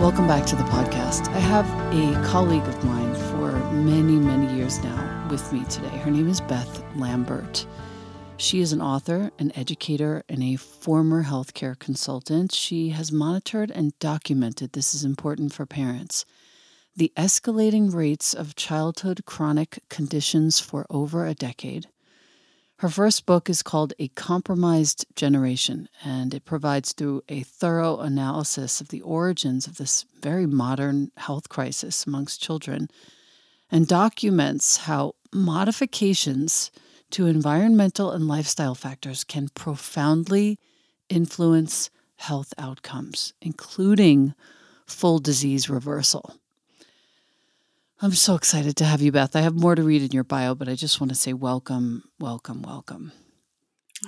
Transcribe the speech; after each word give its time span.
Welcome 0.00 0.26
back 0.26 0.46
to 0.46 0.56
the 0.56 0.62
podcast. 0.62 1.28
I 1.28 1.40
have 1.40 1.68
a 1.92 2.26
colleague 2.26 2.66
of 2.66 2.82
mine 2.84 3.14
for 3.14 3.52
many, 3.70 4.14
many 4.14 4.50
years 4.56 4.82
now 4.82 5.28
with 5.30 5.52
me 5.52 5.62
today. 5.66 5.94
Her 5.98 6.10
name 6.10 6.26
is 6.26 6.40
Beth 6.40 6.82
Lambert. 6.96 7.66
She 8.38 8.62
is 8.62 8.72
an 8.72 8.80
author, 8.80 9.30
an 9.38 9.52
educator, 9.54 10.24
and 10.26 10.42
a 10.42 10.56
former 10.56 11.24
healthcare 11.24 11.78
consultant. 11.78 12.50
She 12.50 12.88
has 12.88 13.12
monitored 13.12 13.70
and 13.70 13.92
documented 13.98 14.72
this 14.72 14.94
is 14.94 15.04
important 15.04 15.52
for 15.52 15.66
parents 15.66 16.24
the 16.96 17.12
escalating 17.14 17.94
rates 17.94 18.32
of 18.32 18.56
childhood 18.56 19.26
chronic 19.26 19.80
conditions 19.90 20.58
for 20.58 20.86
over 20.88 21.26
a 21.26 21.34
decade. 21.34 21.86
Her 22.80 22.88
first 22.88 23.26
book 23.26 23.50
is 23.50 23.62
called 23.62 23.92
A 23.98 24.08
Compromised 24.08 25.04
Generation, 25.14 25.90
and 26.02 26.32
it 26.32 26.46
provides 26.46 26.94
through 26.94 27.22
a 27.28 27.42
thorough 27.42 27.98
analysis 28.00 28.80
of 28.80 28.88
the 28.88 29.02
origins 29.02 29.66
of 29.66 29.76
this 29.76 30.06
very 30.22 30.46
modern 30.46 31.10
health 31.18 31.50
crisis 31.50 32.06
amongst 32.06 32.40
children 32.40 32.88
and 33.70 33.86
documents 33.86 34.78
how 34.78 35.14
modifications 35.30 36.70
to 37.10 37.26
environmental 37.26 38.12
and 38.12 38.26
lifestyle 38.26 38.74
factors 38.74 39.24
can 39.24 39.50
profoundly 39.50 40.58
influence 41.10 41.90
health 42.16 42.54
outcomes, 42.56 43.34
including 43.42 44.32
full 44.86 45.18
disease 45.18 45.68
reversal. 45.68 46.39
I'm 48.02 48.12
so 48.12 48.34
excited 48.34 48.76
to 48.76 48.84
have 48.84 49.02
you, 49.02 49.12
Beth. 49.12 49.36
I 49.36 49.42
have 49.42 49.54
more 49.54 49.74
to 49.74 49.82
read 49.82 50.02
in 50.02 50.10
your 50.12 50.24
bio, 50.24 50.54
but 50.54 50.68
I 50.68 50.74
just 50.74 51.00
want 51.00 51.10
to 51.10 51.14
say 51.14 51.32
welcome, 51.32 52.04
welcome, 52.18 52.62
welcome. 52.62 53.12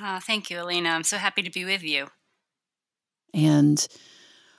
Oh, 0.00 0.19
thank 0.21 0.49
you, 0.49 0.62
Alina. 0.62 0.91
I'm 0.91 1.05
so 1.05 1.19
happy 1.19 1.43
to 1.43 1.50
be 1.50 1.65
with 1.65 1.83
you. 1.83 2.06
And 3.35 3.87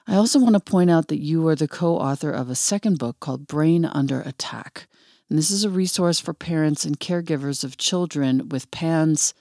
I 0.08 0.16
also 0.16 0.40
want 0.40 0.54
to 0.54 0.60
point 0.60 0.92
out 0.92 1.08
that 1.08 1.22
you 1.22 1.48
are 1.48 1.56
the 1.56 1.68
co 1.68 1.98
author 1.98 2.32
of 2.32 2.50
a 2.50 2.56
second 2.56 3.00
book 3.00 3.20
called 3.20 3.48
Brain 3.48 3.86
Under 3.86 4.22
Attack 4.22 4.88
and 5.34 5.40
this 5.40 5.50
is 5.50 5.64
a 5.64 5.70
resource 5.72 6.20
for 6.20 6.34
parents 6.34 6.86
and 6.86 7.00
caregivers 7.00 7.64
of 7.64 7.78
children 7.78 8.50
with 8.50 8.70
PANS, 8.70 9.34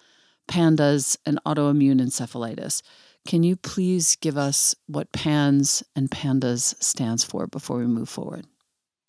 PANDAS, 0.48 1.18
and 1.26 1.38
autoimmune 1.44 2.00
encephalitis. 2.00 2.80
Can 3.26 3.42
you 3.42 3.56
please 3.56 4.16
give 4.16 4.38
us 4.38 4.74
what 4.86 5.12
PANS 5.12 5.82
and 5.94 6.10
PANDAS 6.10 6.76
stands 6.80 7.24
for 7.24 7.46
before 7.46 7.76
we 7.76 7.86
move 7.86 8.08
forward? 8.08 8.46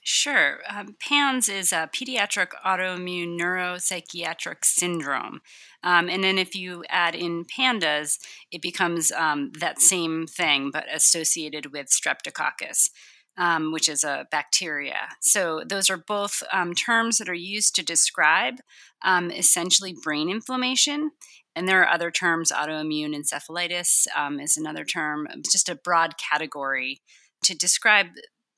Sure. 0.06 0.60
Um, 0.70 0.98
PANS 1.00 1.48
is 1.48 1.72
a 1.72 1.90
pediatric 1.94 2.50
autoimmune 2.66 3.40
neuropsychiatric 3.40 4.66
syndrome. 4.66 5.40
Um, 5.82 6.10
and 6.10 6.22
then 6.24 6.38
if 6.38 6.56
you 6.56 6.84
add 6.90 7.16
in 7.16 7.46
PANDAS, 7.46 8.20
it 8.52 8.62
becomes 8.62 9.14
um, 9.14 9.54
that 9.60 9.80
same 9.80 10.28
thing, 10.28 10.72
but 10.72 10.86
associated 10.94 11.72
with 11.72 11.88
streptococcus 11.88 12.90
um, 13.38 13.72
which 13.72 13.90
is 13.90 14.04
a 14.04 14.28
bacteria. 14.32 15.10
So, 15.22 15.64
those 15.66 15.90
are 15.90 15.98
both 15.98 16.44
um, 16.52 16.74
terms 16.74 17.18
that 17.18 17.30
are 17.30 17.34
used 17.34 17.76
to 17.76 17.84
describe 17.84 18.56
um, 19.04 19.32
essentially 19.32 19.96
brain 20.04 20.30
inflammation. 20.30 21.12
And 21.56 21.68
there 21.68 21.82
are 21.82 21.90
other 21.90 22.12
terms, 22.12 22.52
autoimmune 22.52 23.16
encephalitis 23.16 24.08
is 24.42 24.58
another 24.58 24.86
term, 24.86 25.28
just 25.52 25.70
a 25.70 25.76
broad 25.76 26.16
category 26.18 27.02
to 27.44 27.56
describe 27.56 28.08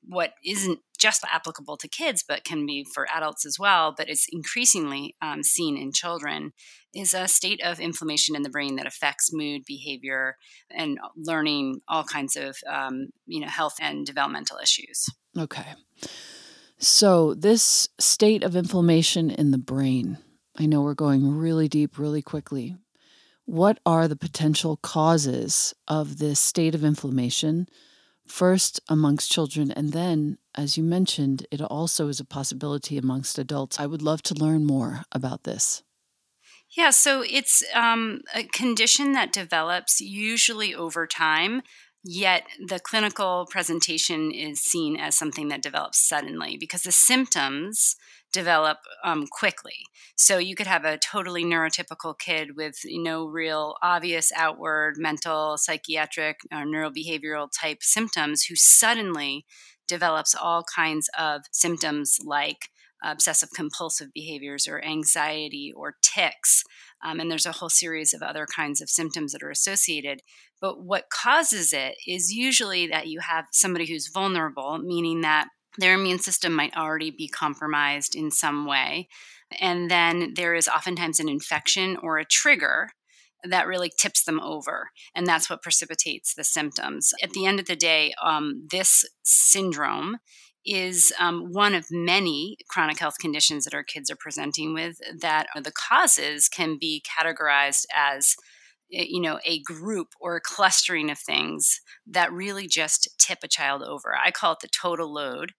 what 0.08 0.34
isn't 0.44 0.80
just 0.98 1.24
applicable 1.32 1.78
to 1.78 1.88
kids, 1.88 2.24
but 2.28 2.44
can 2.44 2.66
be 2.66 2.86
for 2.94 3.08
adults 3.14 3.46
as 3.46 3.58
well, 3.60 3.94
but 3.96 4.10
is 4.10 4.26
increasingly 4.32 5.16
um, 5.22 5.44
seen 5.44 5.78
in 5.78 5.92
children, 5.92 6.52
is 6.94 7.14
a 7.14 7.28
state 7.28 7.62
of 7.64 7.80
inflammation 7.80 8.36
in 8.36 8.44
the 8.44 8.50
brain 8.50 8.76
that 8.78 8.88
affects 8.88 9.34
mood, 9.34 9.64
behavior, 9.68 10.38
and 10.72 10.98
learning, 11.16 11.82
all 11.88 12.04
kinds 12.04 12.36
of 12.36 12.58
um, 12.70 13.08
you 13.26 13.40
know 13.40 13.48
health 13.48 13.76
and 13.82 14.06
developmental 14.06 14.58
issues. 14.62 15.06
Okay, 15.38 15.74
so 16.78 17.34
this 17.34 17.90
state 18.00 18.44
of 18.44 18.56
inflammation 18.56 19.30
in 19.30 19.52
the 19.52 19.58
brain. 19.58 20.18
I 20.58 20.68
know 20.68 20.82
we're 20.82 20.94
going 20.94 21.30
really 21.30 21.68
deep, 21.68 21.98
really 21.98 22.22
quickly. 22.22 22.78
What 23.44 23.80
are 23.86 24.08
the 24.08 24.16
potential 24.16 24.78
causes 24.78 25.74
of 25.88 26.18
this 26.18 26.40
state 26.40 26.74
of 26.74 26.84
inflammation? 26.84 27.68
First 28.28 28.80
amongst 28.90 29.32
children, 29.32 29.72
and 29.72 29.94
then, 29.94 30.38
as 30.56 30.78
you 30.78 30.84
mentioned, 30.84 31.46
it 31.52 31.62
also 31.62 32.08
is 32.08 32.20
a 32.20 32.26
possibility 32.26 32.98
amongst 32.98 33.38
adults. 33.38 33.80
I 33.80 33.86
would 33.86 34.02
love 34.02 34.22
to 34.24 34.34
learn 34.34 34.66
more 34.66 35.04
about 35.12 35.44
this. 35.44 35.84
Yeah, 36.76 36.90
so 36.90 37.22
it's 37.22 37.64
um, 37.74 38.22
a 38.34 38.44
condition 38.44 39.14
that 39.14 39.32
develops 39.32 40.02
usually 40.02 40.76
over 40.76 41.08
time, 41.08 41.62
yet 42.06 42.44
the 42.68 42.80
clinical 42.80 43.48
presentation 43.50 44.32
is 44.32 44.62
seen 44.62 44.96
as 44.96 45.18
something 45.18 45.48
that 45.48 45.64
develops 45.64 46.08
suddenly 46.08 46.56
because 46.58 46.84
the 46.84 46.92
symptoms 46.92 47.96
develop 48.32 48.78
um, 49.04 49.26
quickly. 49.28 49.86
So 50.16 50.38
you 50.38 50.56
could 50.56 50.68
have 50.68 50.86
a 50.86 50.98
totally 50.98 51.44
neurotypical 51.44 52.18
kid 52.20 52.56
with 52.56 52.76
no 52.86 53.26
real 53.26 53.76
obvious 53.82 54.32
outward 54.36 54.96
mental, 54.98 55.58
psychiatric, 55.58 56.42
or 56.52 56.66
neurobehavioral 56.66 57.50
type 57.60 57.80
symptoms 57.82 58.44
who 58.44 58.56
suddenly 58.56 59.46
develops 59.88 60.36
all 60.36 60.64
kinds 60.76 61.10
of 61.18 61.42
symptoms 61.52 62.18
like 62.24 62.70
obsessive 63.04 63.50
compulsive 63.56 64.10
behaviors 64.14 64.68
or 64.68 64.84
anxiety 64.84 65.72
or 65.76 65.96
tics. 66.02 66.64
Um, 67.06 67.20
and 67.20 67.30
there's 67.30 67.46
a 67.46 67.52
whole 67.52 67.70
series 67.70 68.14
of 68.14 68.22
other 68.22 68.46
kinds 68.46 68.82
of 68.82 68.90
symptoms 68.90 69.32
that 69.32 69.44
are 69.44 69.52
associated. 69.52 70.22
But 70.62 70.82
what 70.82 71.10
causes 71.10 71.74
it 71.74 71.96
is 72.08 72.34
usually 72.34 72.88
that 72.88 73.08
you 73.08 73.20
have 73.20 73.46
somebody 73.52 73.86
who's 73.86 74.08
vulnerable, 74.08 74.78
meaning 74.78 75.22
that 75.22 75.48
their 75.78 75.96
immune 75.96 76.20
system 76.20 76.54
might 76.54 76.76
already 76.76 77.12
be 77.12 77.28
compromised 77.28 78.16
in 78.16 78.32
some 78.32 78.66
way. 78.66 79.10
And 79.60 79.92
then 79.92 80.34
there 80.36 80.56
is 80.56 80.68
oftentimes 80.68 81.20
an 81.20 81.30
infection 81.30 81.98
or 81.98 82.18
a 82.18 82.26
trigger 82.26 82.90
that 83.44 83.68
really 83.68 83.92
tips 83.96 84.24
them 84.24 84.40
over. 84.40 84.90
And 85.14 85.28
that's 85.28 85.50
what 85.50 85.62
precipitates 85.62 86.34
the 86.34 86.44
symptoms. 86.44 87.14
At 87.22 87.32
the 87.32 87.46
end 87.46 87.60
of 87.60 87.68
the 87.68 87.76
day, 87.76 88.14
um, 88.24 88.66
this 88.72 89.06
syndrome 89.24 90.18
is 90.66 91.14
um, 91.20 91.52
one 91.52 91.76
of 91.76 91.86
many 91.92 92.58
chronic 92.70 92.98
health 92.98 93.20
conditions 93.20 93.66
that 93.66 93.76
our 93.76 93.84
kids 93.84 94.10
are 94.10 94.16
presenting 94.16 94.74
with 94.74 94.98
that 95.20 95.46
the 95.62 95.72
causes 95.72 96.50
can 96.50 96.78
be 96.80 97.04
categorized 97.06 97.86
as 97.96 98.36
you 98.90 99.22
know 99.22 99.40
a 99.46 99.62
group 99.62 100.10
or 100.20 100.36
a 100.36 100.42
clustering 100.42 101.10
of 101.10 101.20
things 101.20 101.82
that 102.08 102.32
really 102.32 102.68
just 102.68 103.10
tip 103.18 103.40
a 103.44 103.48
child 103.48 103.84
over. 103.84 104.16
I 104.16 104.32
call 104.32 104.54
it 104.54 104.60
the 104.62 104.68
total 104.68 105.14
load. 105.14 105.54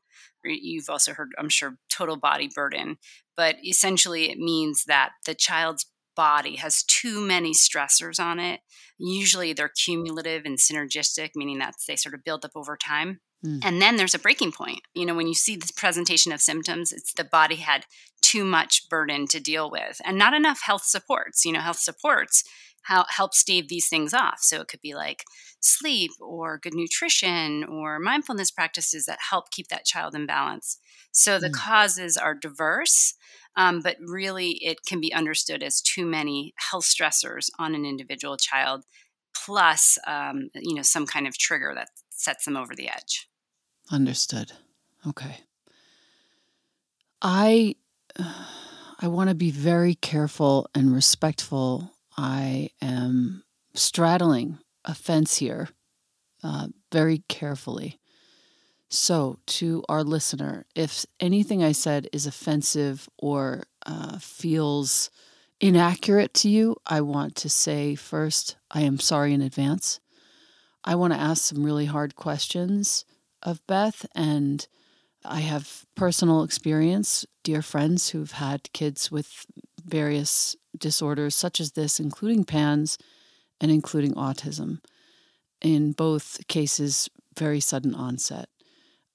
You've 0.49 0.89
also 0.89 1.13
heard 1.13 1.31
i'm 1.39 1.49
sure 1.49 1.77
total 1.91 2.17
body 2.17 2.49
burden 2.55 2.99
but 3.37 3.57
essentially 3.65 4.31
it 4.31 4.39
means 4.39 4.85
that 4.85 5.11
the 5.25 5.35
child's 5.35 5.87
body 6.17 6.57
has 6.57 6.83
too 6.83 7.21
many 7.21 7.53
stressors 7.53 8.19
on 8.19 8.41
it. 8.41 8.61
Usually 8.99 9.53
they're 9.53 9.69
cumulative 9.69 10.45
and 10.47 10.59
synergistic 10.59 11.31
meaning 11.37 11.59
that 11.59 11.75
they 11.87 11.95
sort 11.95 12.15
of 12.15 12.25
build 12.25 12.45
up 12.45 12.53
over 12.57 12.77
time. 12.77 13.21
Mm. 13.45 13.61
and 13.63 13.83
then 13.83 13.97
there's 13.97 14.15
a 14.15 14.19
breaking 14.19 14.51
point. 14.51 14.81
You 14.95 15.05
know 15.05 15.15
when 15.15 15.29
you 15.29 15.35
see 15.35 15.57
this 15.57 15.71
presentation 15.71 16.33
of 16.33 16.41
symptoms 16.41 16.91
it's 16.91 17.13
the 17.13 17.23
body 17.23 17.57
had 17.57 17.85
too 18.23 18.45
much 18.45 18.89
burden 18.89 19.27
to 19.29 19.39
deal 19.39 19.71
with 19.71 20.01
and 20.05 20.17
not 20.17 20.33
enough 20.33 20.63
health 20.65 20.85
supports. 20.85 21.45
You 21.45 21.53
know 21.53 21.61
health 21.61 21.79
supports 21.79 22.45
how 22.87 23.05
help 23.09 23.35
stave 23.35 23.69
these 23.69 23.89
things 23.89 24.15
off. 24.15 24.39
So 24.41 24.61
it 24.61 24.69
could 24.69 24.81
be 24.81 24.95
like 24.95 25.25
sleep 25.59 26.13
or 26.21 26.59
good 26.59 26.75
nutrition 26.75 27.65
or 27.65 27.99
mindfulness 27.99 28.53
practices 28.53 29.07
that 29.07 29.19
help 29.31 29.51
keep 29.51 29.69
that 29.69 29.85
child 29.85 30.15
in 30.15 30.25
balance. 30.25 30.79
So 31.11 31.41
the 31.41 31.49
mm. 31.49 31.55
causes 31.55 32.17
are 32.17 32.35
diverse, 32.35 33.15
um, 33.57 33.81
but 33.81 33.97
really 34.01 34.53
it 34.65 34.79
can 34.87 35.01
be 35.01 35.13
understood 35.13 35.65
as 35.65 35.81
too 35.81 36.07
many 36.07 36.55
health 36.71 36.85
stressors 36.85 37.51
on 37.59 37.75
an 37.75 37.85
individual 37.85 38.37
child, 38.37 38.85
plus 39.35 39.99
um, 40.07 40.51
you 40.55 40.75
know 40.75 40.83
some 40.83 41.07
kind 41.07 41.27
of 41.27 41.37
trigger 41.37 41.73
that 41.75 41.89
sets 42.11 42.45
them 42.45 42.57
over 42.57 42.75
the 42.77 42.89
edge. 42.89 43.29
Understood. 43.91 44.53
Okay. 45.09 45.39
I 47.21 47.75
I 48.99 49.09
want 49.09 49.29
to 49.29 49.35
be 49.35 49.51
very 49.51 49.95
careful 49.95 50.71
and 50.75 50.95
respectful 50.95 51.96
I 52.17 52.71
am 52.81 53.45
straddling 53.75 54.59
a 54.85 54.95
fence 54.95 55.37
here 55.37 55.69
uh, 56.43 56.69
very 56.93 57.23
carefully. 57.29 57.99
So, 58.89 59.39
to 59.47 59.83
our 59.89 60.05
listener, 60.05 60.65
if 60.77 61.05
anything 61.19 61.63
I 61.63 61.73
said 61.73 62.09
is 62.13 62.27
offensive 62.27 63.09
or 63.19 63.65
uh, 63.85 64.19
feels 64.19 65.11
inaccurate 65.61 66.33
to 66.35 66.49
you, 66.49 66.77
I 66.87 67.01
want 67.01 67.35
to 67.37 67.49
say 67.49 67.97
first, 67.97 68.57
I 68.71 68.83
am 68.83 69.01
sorry 69.01 69.35
in 69.35 69.43
advance. 69.43 69.99
I 70.85 70.95
want 70.95 71.13
to 71.13 71.19
ask 71.19 71.43
some 71.45 71.65
really 71.65 71.87
hard 71.87 72.15
questions 72.15 73.05
of 73.43 73.67
Beth, 73.67 74.07
and 74.15 74.67
I 75.25 75.41
have 75.41 75.85
personal 75.97 76.45
experience, 76.45 77.27
dear 77.43 77.63
friends 77.63 78.11
who've 78.11 78.33
had 78.33 78.73
kids 78.73 79.11
with 79.11 79.47
various 79.87 80.57
disorders 80.77 81.35
such 81.35 81.61
as 81.61 81.73
this, 81.73 82.01
including 82.01 82.45
PANS 82.45 82.99
and 83.61 83.71
including 83.71 84.15
autism. 84.15 84.81
In 85.61 85.93
both 85.93 86.47
cases, 86.49 87.09
very 87.37 87.61
sudden 87.61 87.95
onset. 87.95 88.49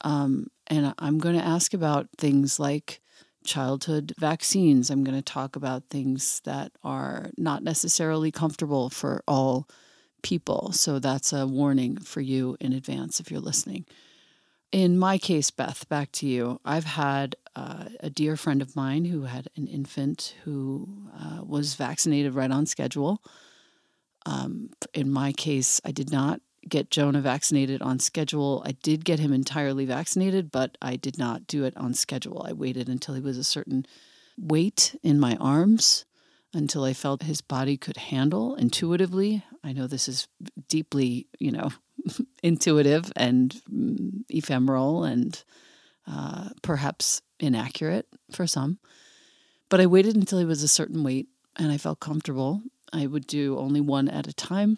Um, 0.02 0.48
and 0.68 0.94
I'm 0.98 1.20
going 1.20 1.38
to 1.38 1.46
ask 1.46 1.74
about 1.74 2.08
things 2.18 2.60
like 2.60 3.02
childhood 3.46 4.14
vaccines. 4.20 4.90
I'm 4.90 5.04
going 5.04 5.18
to 5.18 5.22
talk 5.22 5.56
about 5.56 5.90
things 5.90 6.42
that 6.46 6.72
are 6.84 7.30
not 7.38 7.64
necessarily 7.64 8.32
comfortable 8.32 8.90
for 8.90 9.24
all 9.28 9.68
people. 10.22 10.72
So 10.72 11.00
that's 11.00 11.34
a 11.34 11.48
warning 11.48 11.98
for 11.98 12.22
you 12.22 12.58
in 12.60 12.74
advance 12.74 13.20
if 13.20 13.32
you're 13.32 13.40
listening. 13.40 13.86
In 14.72 14.98
my 14.98 15.18
case, 15.18 15.52
Beth, 15.52 15.88
back 15.90 16.12
to 16.14 16.28
you. 16.28 16.60
I've 16.64 16.86
had 16.86 17.36
uh, 17.56 17.86
a 18.00 18.10
dear 18.10 18.38
friend 18.38 18.62
of 18.62 18.76
mine 18.76 19.06
who 19.06 19.24
had 19.24 19.48
an 19.56 19.68
infant 19.68 20.36
who 20.44 20.88
uh, 21.18 21.44
was 21.44 21.76
vaccinated 21.76 22.34
right 22.34 22.52
on 22.52 22.66
schedule. 22.66 23.22
Um, 24.26 24.70
in 24.94 25.12
my 25.12 25.34
case, 25.34 25.82
I 25.84 25.92
did 25.92 26.12
not 26.12 26.42
get 26.68 26.92
Jonah 26.92 27.22
vaccinated 27.22 27.82
on 27.82 28.00
schedule. 28.00 28.64
I 28.66 28.74
did 28.84 29.04
get 29.04 29.20
him 29.20 29.34
entirely 29.34 29.86
vaccinated, 29.86 30.52
but 30.52 30.78
I 30.82 30.96
did 30.96 31.18
not 31.18 31.48
do 31.48 31.64
it 31.64 31.76
on 31.76 31.94
schedule. 31.94 32.46
I 32.48 32.54
waited 32.54 32.88
until 32.88 33.16
he 33.16 33.22
was 33.22 33.38
a 33.38 33.44
certain 33.44 33.86
weight 34.38 34.96
in 35.04 35.20
my 35.20 35.36
arms 35.38 36.06
until 36.54 36.84
I 36.84 36.94
felt 36.94 37.24
his 37.24 37.42
body 37.42 37.78
could 37.78 37.98
handle 37.98 38.56
intuitively. 38.56 39.44
I 39.64 39.74
know 39.74 39.88
this 39.88 40.08
is 40.08 40.28
deeply, 40.68 41.28
you 41.40 41.52
know, 41.52 41.70
intuitive 42.44 43.12
and 43.16 43.62
mm, 43.72 44.24
ephemeral 44.30 45.04
and 45.04 45.42
uh, 46.12 46.50
perhaps 46.62 47.22
inaccurate 47.40 48.08
for 48.32 48.46
some. 48.46 48.80
But 49.70 49.80
I 49.80 49.86
waited 49.86 50.16
until 50.16 50.40
he 50.40 50.46
was 50.46 50.64
a 50.64 50.68
certain 50.68 51.04
weight 51.04 51.28
and 51.56 51.72
I 51.72 51.78
felt 51.78 52.00
comfortable. 52.00 52.62
I 52.92 53.08
would 53.08 53.26
do 53.26 53.58
only 53.58 53.82
one 53.82 54.10
at 54.10 54.28
a 54.28 54.34
time 54.34 54.78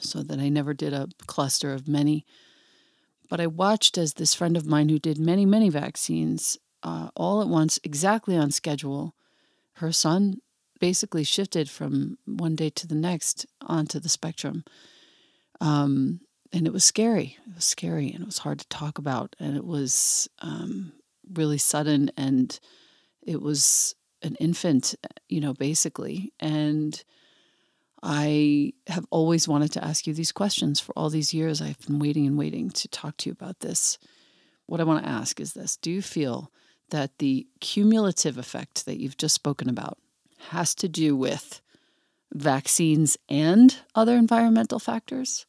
so 0.00 0.22
that 0.22 0.38
I 0.38 0.48
never 0.48 0.72
did 0.72 0.94
a 0.94 1.08
cluster 1.26 1.72
of 1.72 1.86
many. 1.86 2.24
But 3.28 3.40
I 3.40 3.46
watched 3.46 3.98
as 3.98 4.14
this 4.14 4.34
friend 4.34 4.56
of 4.56 4.66
mine 4.66 4.88
who 4.88 4.98
did 4.98 5.18
many, 5.18 5.44
many 5.44 5.68
vaccines 5.68 6.58
uh, 6.82 7.10
all 7.14 7.40
at 7.40 7.48
once, 7.48 7.78
exactly 7.84 8.36
on 8.36 8.50
schedule, 8.50 9.14
her 9.74 9.92
son 9.92 10.38
basically 10.80 11.22
shifted 11.22 11.70
from 11.70 12.18
one 12.24 12.56
day 12.56 12.70
to 12.70 12.86
the 12.86 12.94
next 12.94 13.46
onto 13.60 14.00
the 14.00 14.08
spectrum. 14.08 14.64
Um, 15.60 16.20
and 16.52 16.66
it 16.66 16.72
was 16.72 16.84
scary. 16.84 17.38
It 17.46 17.54
was 17.54 17.64
scary 17.64 18.10
and 18.12 18.22
it 18.22 18.26
was 18.26 18.38
hard 18.38 18.58
to 18.58 18.68
talk 18.68 18.98
about. 18.98 19.34
And 19.40 19.56
it 19.56 19.64
was 19.64 20.28
um, 20.40 20.92
really 21.32 21.58
sudden 21.58 22.10
and 22.16 22.58
it 23.22 23.40
was 23.40 23.94
an 24.22 24.36
infant, 24.36 24.94
you 25.28 25.40
know, 25.40 25.54
basically. 25.54 26.32
And 26.38 27.02
I 28.02 28.74
have 28.88 29.06
always 29.10 29.48
wanted 29.48 29.72
to 29.72 29.84
ask 29.84 30.06
you 30.06 30.12
these 30.12 30.32
questions 30.32 30.78
for 30.78 30.92
all 30.96 31.08
these 31.08 31.32
years. 31.32 31.62
I've 31.62 31.80
been 31.86 31.98
waiting 31.98 32.26
and 32.26 32.36
waiting 32.36 32.70
to 32.70 32.88
talk 32.88 33.16
to 33.18 33.30
you 33.30 33.32
about 33.32 33.60
this. 33.60 33.98
What 34.66 34.80
I 34.80 34.84
want 34.84 35.04
to 35.04 35.10
ask 35.10 35.40
is 35.40 35.54
this 35.54 35.76
Do 35.76 35.90
you 35.90 36.02
feel 36.02 36.52
that 36.90 37.18
the 37.18 37.46
cumulative 37.60 38.36
effect 38.36 38.84
that 38.84 39.00
you've 39.00 39.16
just 39.16 39.34
spoken 39.34 39.68
about 39.68 39.98
has 40.48 40.74
to 40.74 40.88
do 40.88 41.16
with 41.16 41.62
vaccines 42.32 43.16
and 43.28 43.76
other 43.94 44.16
environmental 44.16 44.78
factors? 44.78 45.46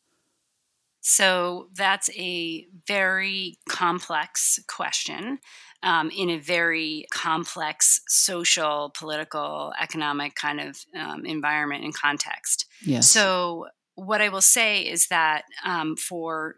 So 1.06 1.68
that's 1.76 2.10
a 2.12 2.66
very 2.88 3.58
complex 3.68 4.58
question 4.70 5.40
um, 5.84 6.10
in 6.16 6.30
a 6.30 6.38
very 6.38 7.06
complex 7.12 8.00
social, 8.08 8.94
political, 8.98 9.74
economic 9.80 10.36
kind 10.36 10.62
of 10.62 10.78
um, 10.98 11.26
environment 11.26 11.84
and 11.84 11.94
context. 11.94 12.66
Yes. 12.86 13.12
So, 13.12 13.68
what 13.96 14.22
I 14.22 14.30
will 14.30 14.42
say 14.42 14.82
is 14.82 15.08
that 15.08 15.44
um, 15.64 15.98
for 15.98 16.56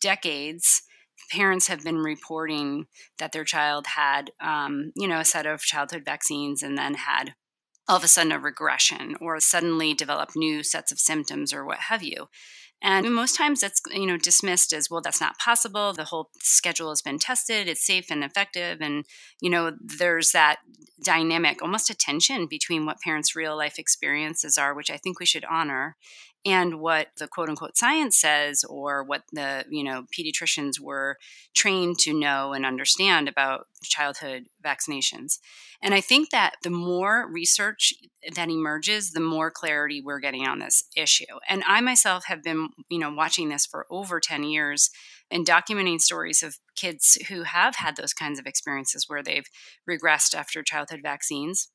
decades, 0.00 0.82
parents 1.32 1.66
have 1.66 1.82
been 1.82 1.98
reporting 1.98 2.86
that 3.18 3.32
their 3.32 3.44
child 3.44 3.86
had, 3.88 4.30
um, 4.40 4.92
you 4.94 5.08
know, 5.08 5.18
a 5.18 5.24
set 5.24 5.46
of 5.46 5.62
childhood 5.62 6.04
vaccines 6.04 6.62
and 6.62 6.76
then 6.76 6.94
had 6.94 7.34
all 7.88 7.96
of 7.96 8.04
a 8.04 8.08
sudden 8.08 8.30
a 8.30 8.38
regression 8.38 9.16
or 9.20 9.40
suddenly 9.40 9.94
developed 9.94 10.36
new 10.36 10.62
sets 10.62 10.92
of 10.92 11.00
symptoms 11.00 11.52
or 11.52 11.64
what 11.64 11.78
have 11.78 12.02
you. 12.02 12.28
And 12.82 13.14
most 13.14 13.36
times 13.36 13.62
that's 13.62 13.80
you 13.90 14.06
know 14.06 14.18
dismissed 14.18 14.72
as 14.72 14.90
well 14.90 15.00
that's 15.00 15.20
not 15.20 15.38
possible. 15.38 15.92
The 15.92 16.04
whole 16.04 16.30
schedule 16.40 16.90
has 16.90 17.02
been 17.02 17.18
tested, 17.18 17.68
it's 17.68 17.84
safe 17.84 18.10
and 18.10 18.22
effective 18.22 18.80
and 18.80 19.04
you 19.40 19.50
know 19.50 19.72
there's 19.80 20.32
that 20.32 20.58
dynamic 21.02 21.62
almost 21.62 21.90
a 21.90 21.94
tension 21.94 22.46
between 22.46 22.86
what 22.86 23.00
parents' 23.00 23.34
real 23.34 23.56
life 23.56 23.78
experiences 23.78 24.58
are, 24.58 24.74
which 24.74 24.90
I 24.90 24.98
think 24.98 25.18
we 25.18 25.26
should 25.26 25.44
honor, 25.46 25.96
and 26.46 26.78
what 26.80 27.08
the 27.18 27.26
quote 27.26 27.48
unquote 27.48 27.76
science 27.76 28.16
says 28.16 28.64
or 28.64 29.02
what 29.02 29.24
the 29.32 29.64
you 29.68 29.82
know 29.82 30.04
pediatricians 30.16 30.80
were 30.80 31.18
trained 31.54 31.98
to 31.98 32.18
know 32.18 32.52
and 32.52 32.64
understand 32.64 33.28
about 33.28 33.66
childhood 33.82 34.44
vaccinations. 34.64 35.38
And 35.82 35.92
i 35.92 36.00
think 36.00 36.30
that 36.30 36.54
the 36.62 36.70
more 36.70 37.28
research 37.30 37.92
that 38.34 38.48
emerges 38.48 39.10
the 39.10 39.20
more 39.20 39.50
clarity 39.50 40.00
we're 40.00 40.20
getting 40.20 40.46
on 40.46 40.60
this 40.60 40.84
issue. 40.96 41.24
And 41.48 41.62
i 41.66 41.80
myself 41.80 42.24
have 42.26 42.42
been 42.42 42.68
you 42.88 42.98
know 42.98 43.12
watching 43.12 43.48
this 43.48 43.66
for 43.66 43.86
over 43.90 44.20
10 44.20 44.44
years 44.44 44.90
and 45.28 45.44
documenting 45.44 46.00
stories 46.00 46.44
of 46.44 46.58
kids 46.76 47.18
who 47.28 47.42
have 47.42 47.76
had 47.76 47.96
those 47.96 48.14
kinds 48.14 48.38
of 48.38 48.46
experiences 48.46 49.06
where 49.08 49.22
they've 49.22 49.48
regressed 49.90 50.34
after 50.34 50.62
childhood 50.62 51.00
vaccines 51.02 51.68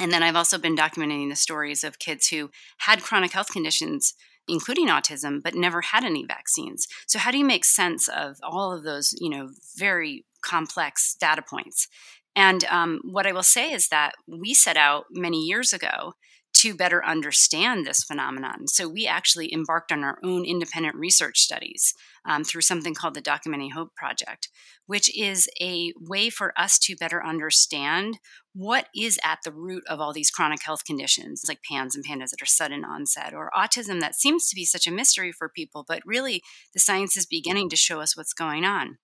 and 0.00 0.10
then 0.10 0.22
I've 0.22 0.36
also 0.36 0.56
been 0.56 0.74
documenting 0.74 1.28
the 1.28 1.36
stories 1.36 1.84
of 1.84 1.98
kids 1.98 2.28
who 2.28 2.50
had 2.78 3.02
chronic 3.02 3.32
health 3.32 3.52
conditions, 3.52 4.14
including 4.48 4.88
autism, 4.88 5.42
but 5.42 5.54
never 5.54 5.82
had 5.82 6.04
any 6.04 6.24
vaccines. 6.24 6.88
So 7.06 7.18
how 7.18 7.30
do 7.30 7.38
you 7.38 7.44
make 7.44 7.66
sense 7.66 8.08
of 8.08 8.38
all 8.42 8.72
of 8.72 8.82
those, 8.82 9.14
you 9.20 9.28
know, 9.28 9.50
very 9.76 10.24
complex 10.42 11.14
data 11.20 11.42
points? 11.48 11.86
And 12.34 12.64
um, 12.64 13.00
what 13.04 13.26
I 13.26 13.32
will 13.32 13.42
say 13.42 13.72
is 13.72 13.88
that 13.88 14.12
we 14.26 14.54
set 14.54 14.78
out 14.78 15.04
many 15.10 15.42
years 15.42 15.72
ago 15.72 16.14
to 16.52 16.74
better 16.74 17.04
understand 17.04 17.86
this 17.86 18.02
phenomenon. 18.02 18.66
So 18.68 18.88
we 18.88 19.06
actually 19.06 19.52
embarked 19.52 19.92
on 19.92 20.04
our 20.04 20.18
own 20.22 20.44
independent 20.44 20.94
research 20.96 21.40
studies 21.40 21.94
um, 22.24 22.44
through 22.44 22.62
something 22.62 22.94
called 22.94 23.14
the 23.14 23.22
Documenting 23.22 23.72
Hope 23.72 23.94
Project, 23.94 24.48
which 24.86 25.16
is 25.16 25.48
a 25.60 25.92
way 25.98 26.28
for 26.28 26.52
us 26.58 26.78
to 26.80 26.96
better 26.96 27.24
understand 27.24 28.18
what 28.52 28.88
is 28.94 29.18
at 29.24 29.38
the 29.44 29.52
root 29.52 29.84
of 29.88 30.00
all 30.00 30.12
these 30.12 30.30
chronic 30.30 30.62
health 30.62 30.84
conditions, 30.84 31.44
like 31.48 31.62
PANS 31.62 31.94
and 31.94 32.04
PANDAS 32.04 32.32
that 32.32 32.42
are 32.42 32.46
sudden 32.46 32.84
onset, 32.84 33.32
or 33.32 33.50
autism 33.56 34.00
that 34.00 34.16
seems 34.16 34.48
to 34.48 34.56
be 34.56 34.64
such 34.64 34.86
a 34.86 34.92
mystery 34.92 35.32
for 35.32 35.48
people, 35.48 35.84
but 35.86 36.02
really 36.04 36.42
the 36.74 36.80
science 36.80 37.16
is 37.16 37.26
beginning 37.26 37.70
to 37.70 37.76
show 37.76 38.00
us 38.00 38.16
what's 38.16 38.34
going 38.34 38.64
on. 38.64 38.98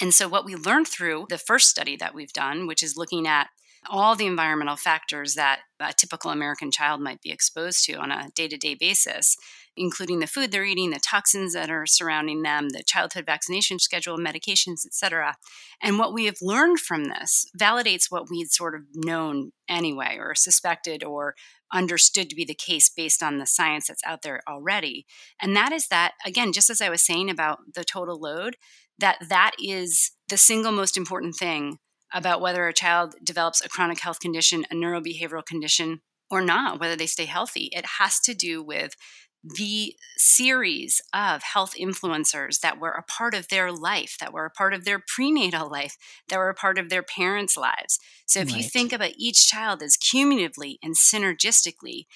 And 0.00 0.12
so, 0.12 0.28
what 0.28 0.44
we 0.44 0.56
learned 0.56 0.88
through 0.88 1.26
the 1.28 1.38
first 1.38 1.68
study 1.68 1.96
that 1.96 2.14
we've 2.14 2.32
done, 2.32 2.66
which 2.66 2.82
is 2.82 2.96
looking 2.96 3.26
at 3.26 3.48
all 3.90 4.16
the 4.16 4.26
environmental 4.26 4.76
factors 4.76 5.34
that 5.34 5.60
a 5.80 5.92
typical 5.92 6.30
American 6.30 6.70
child 6.70 7.00
might 7.00 7.20
be 7.20 7.30
exposed 7.30 7.84
to 7.84 7.94
on 7.94 8.10
a 8.10 8.28
day 8.34 8.48
to 8.48 8.56
day 8.56 8.74
basis, 8.74 9.36
including 9.76 10.20
the 10.20 10.26
food 10.26 10.50
they're 10.50 10.64
eating, 10.64 10.90
the 10.90 11.00
toxins 11.00 11.52
that 11.52 11.70
are 11.70 11.86
surrounding 11.86 12.42
them, 12.42 12.70
the 12.70 12.82
childhood 12.84 13.26
vaccination 13.26 13.78
schedule, 13.78 14.16
medications, 14.16 14.86
etc. 14.86 15.36
And 15.82 15.98
what 15.98 16.12
we 16.12 16.24
have 16.26 16.38
learned 16.40 16.80
from 16.80 17.04
this 17.04 17.46
validates 17.58 18.10
what 18.10 18.30
we'd 18.30 18.50
sort 18.50 18.74
of 18.74 18.82
known 18.94 19.52
anyway, 19.68 20.16
or 20.18 20.34
suspected, 20.34 21.04
or 21.04 21.34
understood 21.72 22.30
to 22.30 22.36
be 22.36 22.44
the 22.44 22.54
case 22.54 22.88
based 22.88 23.22
on 23.22 23.38
the 23.38 23.46
science 23.46 23.88
that's 23.88 24.04
out 24.06 24.22
there 24.22 24.40
already. 24.48 25.06
And 25.40 25.56
that 25.56 25.72
is 25.72 25.88
that, 25.88 26.12
again, 26.24 26.52
just 26.52 26.70
as 26.70 26.80
I 26.80 26.88
was 26.88 27.02
saying 27.02 27.28
about 27.28 27.58
the 27.74 27.84
total 27.84 28.20
load, 28.20 28.56
that 28.98 29.18
that 29.28 29.52
is 29.62 30.12
the 30.28 30.38
single 30.38 30.72
most 30.72 30.96
important 30.96 31.34
thing 31.36 31.78
about 32.12 32.40
whether 32.40 32.66
a 32.66 32.72
child 32.72 33.14
develops 33.22 33.64
a 33.64 33.68
chronic 33.68 34.00
health 34.00 34.20
condition, 34.20 34.64
a 34.70 34.74
neurobehavioral 34.74 35.44
condition, 35.44 36.00
or 36.30 36.40
not, 36.40 36.80
whether 36.80 36.96
they 36.96 37.06
stay 37.06 37.26
healthy. 37.26 37.68
It 37.72 37.84
has 37.98 38.20
to 38.20 38.34
do 38.34 38.62
with 38.62 38.94
the 39.54 39.94
series 40.16 41.00
of 41.14 41.42
health 41.42 41.74
influencers 41.78 42.60
that 42.60 42.80
were 42.80 42.90
a 42.90 43.02
part 43.02 43.34
of 43.34 43.48
their 43.48 43.70
life, 43.70 44.16
that 44.18 44.32
were 44.32 44.44
a 44.44 44.50
part 44.50 44.74
of 44.74 44.84
their 44.84 45.00
prenatal 45.14 45.70
life, 45.70 45.96
that 46.28 46.38
were 46.38 46.48
a 46.48 46.54
part 46.54 46.78
of 46.78 46.88
their 46.88 47.02
parents' 47.02 47.56
lives. 47.56 47.98
So 48.26 48.40
if 48.40 48.48
right. 48.48 48.56
you 48.56 48.62
think 48.64 48.92
about 48.92 49.12
each 49.16 49.46
child 49.46 49.82
as 49.82 49.96
cumulatively 49.96 50.78
and 50.82 50.96
synergistically 50.96 52.06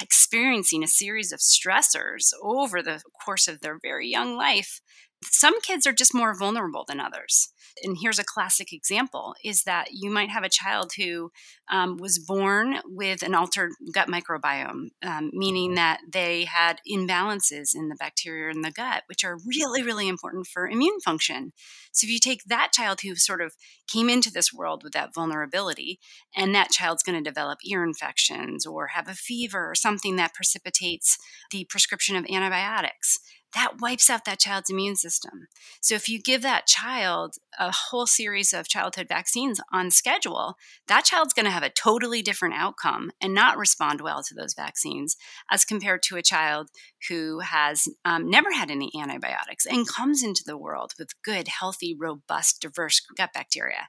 experiencing 0.00 0.82
a 0.82 0.88
series 0.88 1.32
of 1.32 1.40
stressors 1.40 2.32
over 2.42 2.82
the 2.82 3.02
course 3.24 3.46
of 3.46 3.60
their 3.60 3.78
very 3.80 4.08
young 4.08 4.36
life, 4.36 4.80
some 5.24 5.60
kids 5.60 5.86
are 5.86 5.92
just 5.92 6.14
more 6.14 6.34
vulnerable 6.34 6.84
than 6.88 7.00
others. 7.00 7.52
And 7.82 7.98
here's 8.00 8.18
a 8.18 8.24
classic 8.24 8.72
example 8.72 9.34
is 9.44 9.62
that 9.62 9.88
you 9.92 10.10
might 10.10 10.30
have 10.30 10.42
a 10.42 10.48
child 10.48 10.92
who 10.96 11.30
um, 11.70 11.96
was 11.98 12.18
born 12.18 12.78
with 12.84 13.22
an 13.22 13.34
altered 13.34 13.72
gut 13.92 14.08
microbiome 14.08 14.88
um, 15.02 15.30
meaning 15.32 15.74
that 15.74 16.00
they 16.10 16.44
had 16.44 16.80
imbalances 16.90 17.74
in 17.74 17.88
the 17.88 17.94
bacteria 17.94 18.50
in 18.50 18.62
the 18.62 18.70
gut 18.70 19.04
which 19.06 19.24
are 19.24 19.38
really 19.46 19.82
really 19.82 20.08
important 20.08 20.46
for 20.46 20.68
immune 20.68 21.00
function. 21.00 21.52
So 21.92 22.06
if 22.06 22.10
you 22.10 22.18
take 22.18 22.44
that 22.44 22.72
child 22.72 23.00
who 23.02 23.14
sort 23.14 23.40
of 23.40 23.54
came 23.86 24.08
into 24.08 24.30
this 24.30 24.52
world 24.52 24.82
with 24.82 24.92
that 24.92 25.14
vulnerability 25.14 26.00
and 26.36 26.54
that 26.54 26.70
child's 26.70 27.02
going 27.02 27.22
to 27.22 27.30
develop 27.30 27.58
ear 27.64 27.84
infections 27.84 28.66
or 28.66 28.88
have 28.88 29.08
a 29.08 29.14
fever 29.14 29.70
or 29.70 29.74
something 29.74 30.16
that 30.16 30.34
precipitates 30.34 31.18
the 31.50 31.64
prescription 31.64 32.16
of 32.16 32.26
antibiotics 32.28 33.18
that 33.54 33.80
wipes 33.80 34.08
out 34.08 34.24
that 34.24 34.38
child's 34.38 34.70
immune 34.70 34.96
system. 34.96 35.48
So 35.80 35.94
if 35.94 36.08
you 36.08 36.20
give 36.20 36.42
that 36.42 36.66
child 36.66 37.36
a 37.58 37.72
whole 37.72 38.06
series 38.06 38.52
of 38.52 38.68
childhood 38.68 39.08
vaccines 39.08 39.60
on 39.72 39.90
schedule, 39.90 40.54
that 40.86 41.04
child's 41.04 41.34
going 41.34 41.46
to 41.46 41.50
have 41.50 41.62
a 41.62 41.70
totally 41.70 42.22
different 42.22 42.54
outcome 42.54 43.10
and 43.20 43.34
not 43.34 43.58
respond 43.58 44.00
well 44.00 44.22
to 44.22 44.34
those 44.34 44.54
vaccines 44.54 45.16
as 45.50 45.64
compared 45.64 46.02
to 46.04 46.16
a 46.16 46.22
child 46.22 46.68
who 47.08 47.40
has 47.40 47.88
um, 48.04 48.28
never 48.30 48.52
had 48.52 48.70
any 48.70 48.90
antibiotics 48.98 49.66
and 49.66 49.88
comes 49.88 50.22
into 50.22 50.42
the 50.46 50.58
world 50.58 50.92
with 50.98 51.20
good, 51.22 51.48
healthy, 51.48 51.96
robust, 51.98 52.60
diverse 52.60 53.00
gut 53.16 53.30
bacteria. 53.34 53.88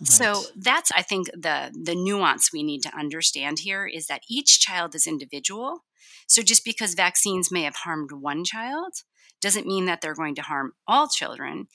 Right. 0.00 0.08
So 0.08 0.42
that's 0.56 0.90
I 0.96 1.02
think 1.02 1.26
the 1.26 1.72
the 1.72 1.94
nuance 1.94 2.50
we 2.52 2.62
need 2.62 2.82
to 2.82 2.96
understand 2.96 3.60
here 3.60 3.86
is 3.86 4.06
that 4.06 4.22
each 4.28 4.60
child 4.60 4.94
is 4.94 5.06
individual 5.06 5.84
so 6.30 6.42
just 6.42 6.64
because 6.64 6.94
vaccines 6.94 7.50
may 7.50 7.62
have 7.62 7.74
harmed 7.74 8.12
one 8.12 8.44
child 8.44 8.92
doesn't 9.40 9.66
mean 9.66 9.86
that 9.86 10.00
they're 10.00 10.14
going 10.14 10.36
to 10.36 10.42
harm 10.42 10.74
all 10.86 11.08
children. 11.08 11.66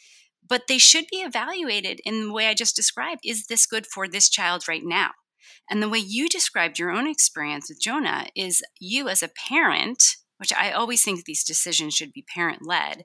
But 0.47 0.67
they 0.69 0.77
should 0.77 1.07
be 1.11 1.17
evaluated 1.17 1.99
in 2.05 2.27
the 2.27 2.31
way 2.31 2.47
I 2.47 2.53
just 2.53 2.75
described. 2.75 3.19
Is 3.25 3.47
this 3.47 3.65
good 3.65 3.85
for 3.85 4.07
this 4.07 4.29
child 4.29 4.67
right 4.67 4.83
now? 4.83 5.11
And 5.69 5.83
the 5.83 5.89
way 5.89 5.97
you 5.97 6.29
described 6.29 6.79
your 6.79 6.91
own 6.91 7.05
experience 7.05 7.67
with 7.67 7.81
Jonah 7.81 8.27
is 8.33 8.61
you 8.79 9.09
as 9.09 9.21
a 9.21 9.29
parent, 9.49 10.01
which 10.37 10.53
I 10.53 10.71
always 10.71 11.03
think 11.03 11.25
these 11.25 11.43
decisions 11.43 11.93
should 11.93 12.13
be 12.13 12.25
parent 12.33 12.65
led, 12.65 13.03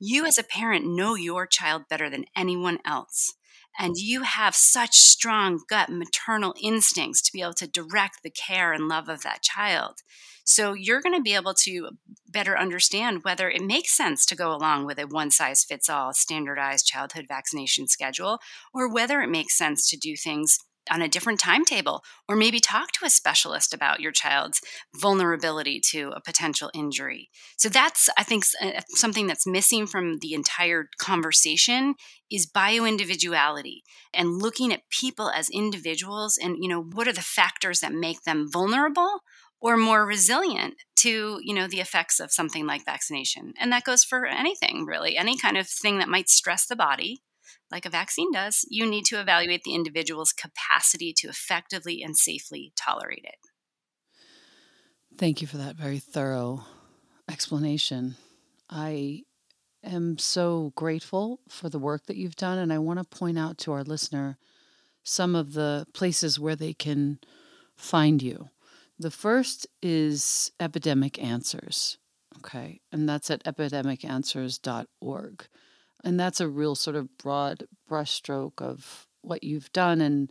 you 0.00 0.26
as 0.26 0.36
a 0.36 0.42
parent 0.42 0.84
know 0.84 1.14
your 1.14 1.46
child 1.46 1.82
better 1.88 2.10
than 2.10 2.24
anyone 2.34 2.78
else 2.84 3.34
and 3.78 3.96
you 3.96 4.22
have 4.22 4.54
such 4.54 4.96
strong 4.96 5.60
gut 5.68 5.88
maternal 5.88 6.54
instincts 6.60 7.22
to 7.22 7.32
be 7.32 7.40
able 7.40 7.54
to 7.54 7.66
direct 7.66 8.22
the 8.22 8.30
care 8.30 8.72
and 8.72 8.88
love 8.88 9.08
of 9.08 9.22
that 9.22 9.42
child. 9.42 10.00
So 10.44 10.72
you're 10.72 11.02
going 11.02 11.14
to 11.14 11.22
be 11.22 11.34
able 11.34 11.54
to 11.64 11.90
better 12.26 12.58
understand 12.58 13.22
whether 13.22 13.50
it 13.50 13.62
makes 13.62 13.96
sense 13.96 14.24
to 14.26 14.36
go 14.36 14.50
along 14.54 14.86
with 14.86 14.98
a 14.98 15.06
one 15.06 15.30
size 15.30 15.62
fits 15.62 15.88
all 15.88 16.12
standardized 16.14 16.86
childhood 16.86 17.26
vaccination 17.28 17.86
schedule 17.86 18.38
or 18.72 18.90
whether 18.90 19.20
it 19.20 19.28
makes 19.28 19.56
sense 19.56 19.88
to 19.90 19.96
do 19.96 20.16
things 20.16 20.58
on 20.90 21.02
a 21.02 21.08
different 21.08 21.40
timetable 21.40 22.02
or 22.28 22.36
maybe 22.36 22.60
talk 22.60 22.92
to 22.92 23.04
a 23.04 23.10
specialist 23.10 23.74
about 23.74 24.00
your 24.00 24.12
child's 24.12 24.60
vulnerability 24.96 25.80
to 25.90 26.12
a 26.14 26.20
potential 26.20 26.70
injury. 26.74 27.28
So 27.56 27.68
that's 27.68 28.08
i 28.16 28.22
think 28.22 28.44
uh, 28.62 28.80
something 28.88 29.26
that's 29.26 29.46
missing 29.46 29.86
from 29.86 30.18
the 30.18 30.34
entire 30.34 30.88
conversation 30.98 31.94
is 32.30 32.50
bioindividuality 32.50 33.80
and 34.12 34.40
looking 34.42 34.72
at 34.72 34.88
people 34.90 35.30
as 35.30 35.48
individuals 35.50 36.38
and 36.40 36.56
you 36.60 36.68
know 36.68 36.82
what 36.82 37.08
are 37.08 37.12
the 37.12 37.20
factors 37.20 37.80
that 37.80 37.92
make 37.92 38.22
them 38.22 38.48
vulnerable 38.50 39.20
or 39.60 39.76
more 39.76 40.06
resilient 40.06 40.74
to 40.96 41.40
you 41.42 41.54
know 41.54 41.66
the 41.66 41.80
effects 41.80 42.20
of 42.20 42.32
something 42.32 42.66
like 42.66 42.84
vaccination. 42.84 43.54
And 43.60 43.72
that 43.72 43.84
goes 43.84 44.04
for 44.04 44.26
anything 44.26 44.84
really 44.86 45.16
any 45.16 45.38
kind 45.38 45.56
of 45.56 45.68
thing 45.68 45.98
that 45.98 46.08
might 46.08 46.28
stress 46.28 46.66
the 46.66 46.76
body 46.76 47.22
like 47.70 47.84
a 47.84 47.90
vaccine 47.90 48.32
does, 48.32 48.64
you 48.70 48.88
need 48.88 49.04
to 49.06 49.20
evaluate 49.20 49.62
the 49.62 49.74
individual's 49.74 50.32
capacity 50.32 51.12
to 51.18 51.28
effectively 51.28 52.02
and 52.02 52.16
safely 52.16 52.72
tolerate 52.76 53.24
it. 53.24 53.36
Thank 55.16 55.40
you 55.40 55.46
for 55.46 55.58
that 55.58 55.76
very 55.76 55.98
thorough 55.98 56.64
explanation. 57.28 58.16
I 58.70 59.22
am 59.82 60.18
so 60.18 60.72
grateful 60.76 61.40
for 61.48 61.68
the 61.68 61.78
work 61.78 62.06
that 62.06 62.16
you've 62.16 62.36
done, 62.36 62.58
and 62.58 62.72
I 62.72 62.78
want 62.78 62.98
to 62.98 63.18
point 63.18 63.38
out 63.38 63.58
to 63.58 63.72
our 63.72 63.82
listener 63.82 64.38
some 65.02 65.34
of 65.34 65.54
the 65.54 65.86
places 65.94 66.38
where 66.38 66.56
they 66.56 66.74
can 66.74 67.18
find 67.76 68.22
you. 68.22 68.50
The 68.98 69.10
first 69.10 69.66
is 69.82 70.52
Epidemic 70.60 71.22
Answers, 71.22 71.98
okay, 72.38 72.80
and 72.92 73.08
that's 73.08 73.30
at 73.30 73.44
epidemicanswers.org. 73.44 75.46
And 76.04 76.18
that's 76.18 76.40
a 76.40 76.48
real 76.48 76.74
sort 76.74 76.96
of 76.96 77.16
broad 77.18 77.64
brushstroke 77.90 78.62
of 78.62 79.06
what 79.22 79.42
you've 79.42 79.72
done 79.72 80.00
and 80.00 80.30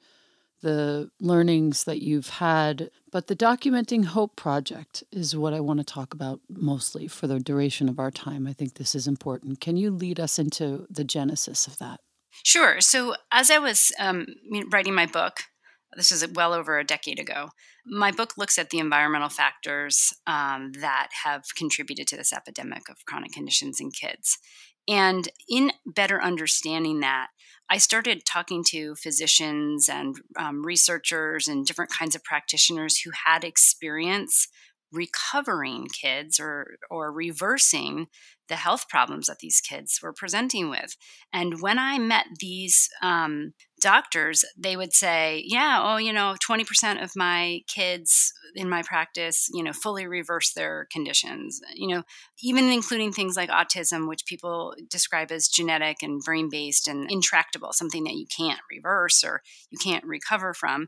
the 0.62 1.12
learnings 1.20 1.84
that 1.84 2.02
you've 2.02 2.30
had. 2.30 2.90
But 3.12 3.28
the 3.28 3.36
Documenting 3.36 4.06
Hope 4.06 4.36
Project 4.36 5.04
is 5.12 5.36
what 5.36 5.54
I 5.54 5.60
want 5.60 5.80
to 5.80 5.86
talk 5.86 6.14
about 6.14 6.40
mostly 6.50 7.08
for 7.08 7.28
the 7.28 7.40
duration 7.40 7.90
of 7.90 8.00
our 8.00 8.12
time. 8.12 8.48
I 8.48 8.54
think 8.54 8.76
this 8.76 8.96
is 8.96 9.08
important. 9.08 9.62
Can 9.62 9.78
you 9.78 9.92
lead 9.92 10.20
us 10.20 10.40
into 10.40 10.88
the 10.90 11.04
genesis 11.04 11.68
of 11.68 11.78
that? 11.80 12.00
Sure. 12.44 12.82
So, 12.82 13.16
as 13.32 13.50
I 13.50 13.58
was 13.58 13.92
um, 14.00 14.28
writing 14.72 14.94
my 14.94 15.06
book, 15.06 15.42
this 15.96 16.12
is 16.12 16.28
well 16.34 16.54
over 16.54 16.78
a 16.78 16.84
decade 16.84 17.20
ago. 17.20 17.50
My 17.86 18.12
book 18.12 18.38
looks 18.38 18.58
at 18.60 18.70
the 18.70 18.80
environmental 18.80 19.30
factors 19.30 20.14
um, 20.28 20.74
that 20.74 21.10
have 21.24 21.44
contributed 21.56 22.08
to 22.08 22.18
this 22.18 22.34
epidemic 22.34 22.90
of 22.90 23.06
chronic 23.06 23.32
conditions 23.32 23.80
in 23.80 23.92
kids. 23.92 24.38
And 24.88 25.28
in 25.50 25.72
better 25.86 26.22
understanding 26.22 27.02
that, 27.02 27.28
I 27.70 27.78
started 27.78 28.26
talking 28.26 28.64
to 28.70 28.96
physicians 28.96 29.90
and 29.90 30.16
um, 30.38 30.66
researchers 30.66 31.48
and 31.48 31.66
different 31.66 31.92
kinds 31.92 32.16
of 32.16 32.24
practitioners 32.24 33.02
who 33.02 33.12
had 33.26 33.44
experience 33.44 34.48
recovering 34.92 35.88
kids 35.88 36.40
or 36.40 36.78
or 36.90 37.12
reversing 37.12 38.08
the 38.48 38.56
health 38.56 38.88
problems 38.90 39.28
that 39.28 39.40
these 39.40 39.62
kids 39.62 40.00
were 40.02 40.14
presenting 40.14 40.70
with. 40.70 40.96
And 41.34 41.62
when 41.62 41.80
I 41.80 42.00
met 42.00 42.26
these 42.40 42.90
um, 43.02 43.54
doctors, 43.82 44.44
they 44.58 44.76
would 44.76 44.94
say, 44.94 45.44
Yeah, 45.46 45.82
oh, 45.84 45.98
you 45.98 46.14
know, 46.14 46.36
20% 46.48 47.04
of 47.04 47.12
my 47.16 47.62
kids 47.68 48.34
in 48.56 48.70
my 48.70 48.82
practice, 48.82 49.50
you 49.54 49.64
know, 49.64 49.74
fully 49.74 50.08
reverse 50.08 50.54
their 50.54 50.88
conditions, 50.92 51.60
you 51.76 51.88
know, 51.88 52.04
even 52.42 52.70
including 52.70 53.12
things 53.12 53.36
like 53.36 53.50
autism, 53.50 54.08
which 54.08 54.26
people 54.26 54.74
describe 54.90 55.32
as 55.32 55.48
genetic 55.48 55.98
and 56.02 56.22
brain 56.24 56.50
based 56.50 56.88
and 56.88 57.12
intractable, 57.12 57.74
something 57.74 58.04
that 58.06 58.16
you 58.16 58.26
can't 58.36 58.60
reverse 58.72 59.24
or 59.24 59.42
you 59.70 59.78
can't 59.78 60.06
recover 60.06 60.54
from 60.54 60.88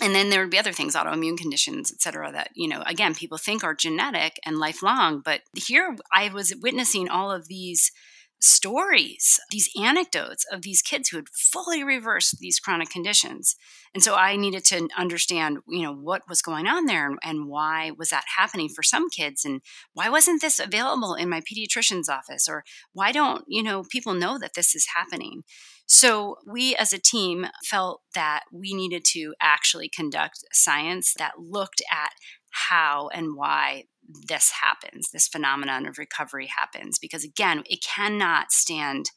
and 0.00 0.14
then 0.14 0.30
there 0.30 0.40
would 0.40 0.50
be 0.50 0.58
other 0.58 0.72
things 0.72 0.94
autoimmune 0.94 1.36
conditions 1.36 1.92
et 1.92 2.00
cetera 2.00 2.30
that 2.30 2.50
you 2.54 2.68
know 2.68 2.82
again 2.86 3.14
people 3.14 3.38
think 3.38 3.64
are 3.64 3.74
genetic 3.74 4.38
and 4.44 4.58
lifelong 4.58 5.20
but 5.24 5.40
here 5.54 5.96
i 6.12 6.28
was 6.28 6.54
witnessing 6.62 6.97
all 7.06 7.30
of 7.30 7.48
these 7.48 7.92
stories 8.40 9.40
these 9.50 9.68
anecdotes 9.80 10.44
of 10.52 10.62
these 10.62 10.80
kids 10.80 11.08
who 11.08 11.16
had 11.16 11.28
fully 11.28 11.82
reversed 11.82 12.38
these 12.38 12.60
chronic 12.60 12.88
conditions. 12.88 13.56
And 13.94 14.02
so 14.02 14.14
i 14.14 14.36
needed 14.36 14.64
to 14.66 14.88
understand 14.96 15.58
you 15.68 15.82
know 15.82 15.94
what 15.94 16.22
was 16.28 16.42
going 16.42 16.66
on 16.66 16.86
there 16.86 17.08
and, 17.08 17.18
and 17.24 17.48
why 17.48 17.90
was 17.98 18.10
that 18.10 18.24
happening 18.36 18.68
for 18.68 18.82
some 18.82 19.10
kids? 19.10 19.44
And 19.44 19.60
why 19.92 20.08
wasn't 20.08 20.40
this 20.40 20.58
available 20.58 21.14
in 21.14 21.28
my 21.28 21.40
pediatrician's 21.40 22.08
office? 22.08 22.48
Or 22.48 22.64
why 22.92 23.12
don't 23.12 23.44
you 23.48 23.62
know 23.62 23.84
people 23.90 24.14
know 24.14 24.38
that 24.38 24.54
this 24.54 24.74
is 24.74 24.86
happening? 24.94 25.42
So, 25.90 26.36
we 26.46 26.76
as 26.76 26.92
a 26.92 26.98
team 26.98 27.46
felt 27.64 28.02
that 28.14 28.44
we 28.52 28.74
needed 28.74 29.04
to 29.12 29.34
actually 29.40 29.88
conduct 29.88 30.44
science 30.52 31.14
that 31.18 31.38
looked 31.38 31.82
at 31.90 32.12
how 32.50 33.08
and 33.08 33.34
why 33.34 33.84
this 34.08 34.52
happens, 34.62 35.10
this 35.10 35.28
phenomenon 35.28 35.86
of 35.86 35.98
recovery 35.98 36.46
happens. 36.46 36.98
Because 36.98 37.24
again, 37.24 37.62
it 37.66 37.84
cannot 37.84 38.52
stand 38.52 39.10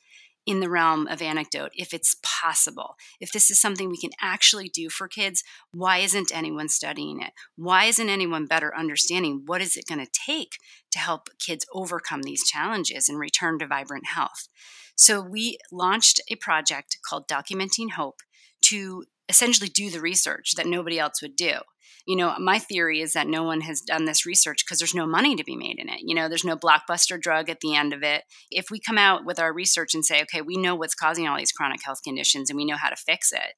in 0.45 0.59
the 0.59 0.69
realm 0.69 1.07
of 1.07 1.21
anecdote 1.21 1.71
if 1.73 1.93
it's 1.93 2.15
possible. 2.23 2.95
If 3.19 3.31
this 3.31 3.51
is 3.51 3.59
something 3.59 3.89
we 3.89 3.97
can 3.97 4.09
actually 4.19 4.69
do 4.69 4.89
for 4.89 5.07
kids, 5.07 5.43
why 5.71 5.99
isn't 5.99 6.35
anyone 6.35 6.67
studying 6.67 7.21
it? 7.21 7.31
Why 7.55 7.85
isn't 7.85 8.09
anyone 8.09 8.47
better 8.47 8.75
understanding 8.75 9.43
what 9.45 9.61
is 9.61 9.77
it 9.77 9.87
going 9.87 10.03
to 10.03 10.11
take 10.11 10.57
to 10.91 10.99
help 10.99 11.29
kids 11.39 11.65
overcome 11.73 12.23
these 12.23 12.43
challenges 12.43 13.07
and 13.07 13.19
return 13.19 13.59
to 13.59 13.67
vibrant 13.67 14.07
health? 14.07 14.47
So 14.95 15.21
we 15.21 15.57
launched 15.71 16.19
a 16.29 16.35
project 16.35 16.97
called 17.07 17.27
Documenting 17.27 17.91
Hope 17.91 18.21
to 18.63 19.05
essentially 19.29 19.69
do 19.69 19.89
the 19.89 20.01
research 20.01 20.53
that 20.55 20.65
nobody 20.65 20.99
else 20.99 21.21
would 21.21 21.35
do. 21.35 21.59
You 22.05 22.15
know, 22.15 22.35
my 22.39 22.59
theory 22.59 23.01
is 23.01 23.13
that 23.13 23.27
no 23.27 23.43
one 23.43 23.61
has 23.61 23.81
done 23.81 24.05
this 24.05 24.25
research 24.25 24.65
because 24.65 24.79
there's 24.79 24.95
no 24.95 25.05
money 25.05 25.35
to 25.35 25.43
be 25.43 25.55
made 25.55 25.79
in 25.79 25.89
it. 25.89 26.01
You 26.01 26.15
know, 26.15 26.27
there's 26.27 26.43
no 26.43 26.55
blockbuster 26.55 27.19
drug 27.19 27.49
at 27.49 27.59
the 27.61 27.75
end 27.75 27.93
of 27.93 28.03
it. 28.03 28.23
If 28.49 28.69
we 28.71 28.79
come 28.79 28.97
out 28.97 29.25
with 29.25 29.39
our 29.39 29.53
research 29.53 29.93
and 29.93 30.05
say, 30.05 30.21
okay, 30.23 30.41
we 30.41 30.57
know 30.57 30.75
what's 30.75 30.95
causing 30.95 31.27
all 31.27 31.37
these 31.37 31.51
chronic 31.51 31.83
health 31.83 31.99
conditions 32.03 32.49
and 32.49 32.57
we 32.57 32.65
know 32.65 32.77
how 32.77 32.89
to 32.89 32.95
fix 32.95 33.31
it, 33.31 33.53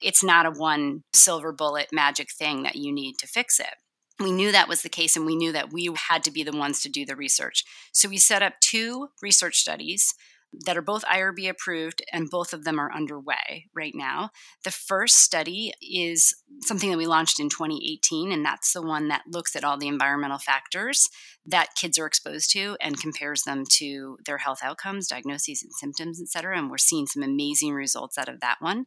it's 0.00 0.24
not 0.24 0.46
a 0.46 0.50
one 0.50 1.02
silver 1.14 1.52
bullet 1.52 1.88
magic 1.92 2.28
thing 2.32 2.62
that 2.62 2.76
you 2.76 2.92
need 2.92 3.14
to 3.18 3.26
fix 3.26 3.60
it 3.60 3.74
we 4.22 4.32
knew 4.32 4.52
that 4.52 4.68
was 4.68 4.82
the 4.82 4.88
case 4.88 5.16
and 5.16 5.26
we 5.26 5.36
knew 5.36 5.52
that 5.52 5.72
we 5.72 5.90
had 6.08 6.22
to 6.24 6.30
be 6.30 6.42
the 6.42 6.56
ones 6.56 6.80
to 6.82 6.88
do 6.88 7.04
the 7.04 7.16
research. 7.16 7.64
So 7.92 8.08
we 8.08 8.18
set 8.18 8.42
up 8.42 8.54
two 8.60 9.08
research 9.20 9.56
studies 9.56 10.14
that 10.64 10.76
are 10.76 10.82
both 10.82 11.04
IRB 11.04 11.48
approved, 11.48 12.02
and 12.12 12.30
both 12.30 12.52
of 12.52 12.64
them 12.64 12.78
are 12.78 12.92
underway 12.92 13.66
right 13.74 13.94
now. 13.94 14.30
The 14.64 14.70
first 14.70 15.16
study 15.16 15.72
is 15.80 16.34
something 16.60 16.90
that 16.90 16.98
we 16.98 17.06
launched 17.06 17.40
in 17.40 17.48
2018, 17.48 18.30
and 18.32 18.44
that's 18.44 18.72
the 18.72 18.82
one 18.82 19.08
that 19.08 19.22
looks 19.26 19.56
at 19.56 19.64
all 19.64 19.78
the 19.78 19.88
environmental 19.88 20.38
factors 20.38 21.08
that 21.46 21.74
kids 21.74 21.98
are 21.98 22.06
exposed 22.06 22.52
to 22.52 22.76
and 22.80 23.00
compares 23.00 23.42
them 23.42 23.64
to 23.78 24.18
their 24.26 24.38
health 24.38 24.60
outcomes, 24.62 25.08
diagnoses, 25.08 25.62
and 25.62 25.72
symptoms, 25.72 26.20
et 26.20 26.28
cetera. 26.28 26.58
And 26.58 26.70
we're 26.70 26.78
seeing 26.78 27.06
some 27.06 27.22
amazing 27.22 27.72
results 27.72 28.18
out 28.18 28.28
of 28.28 28.40
that 28.40 28.56
one. 28.60 28.86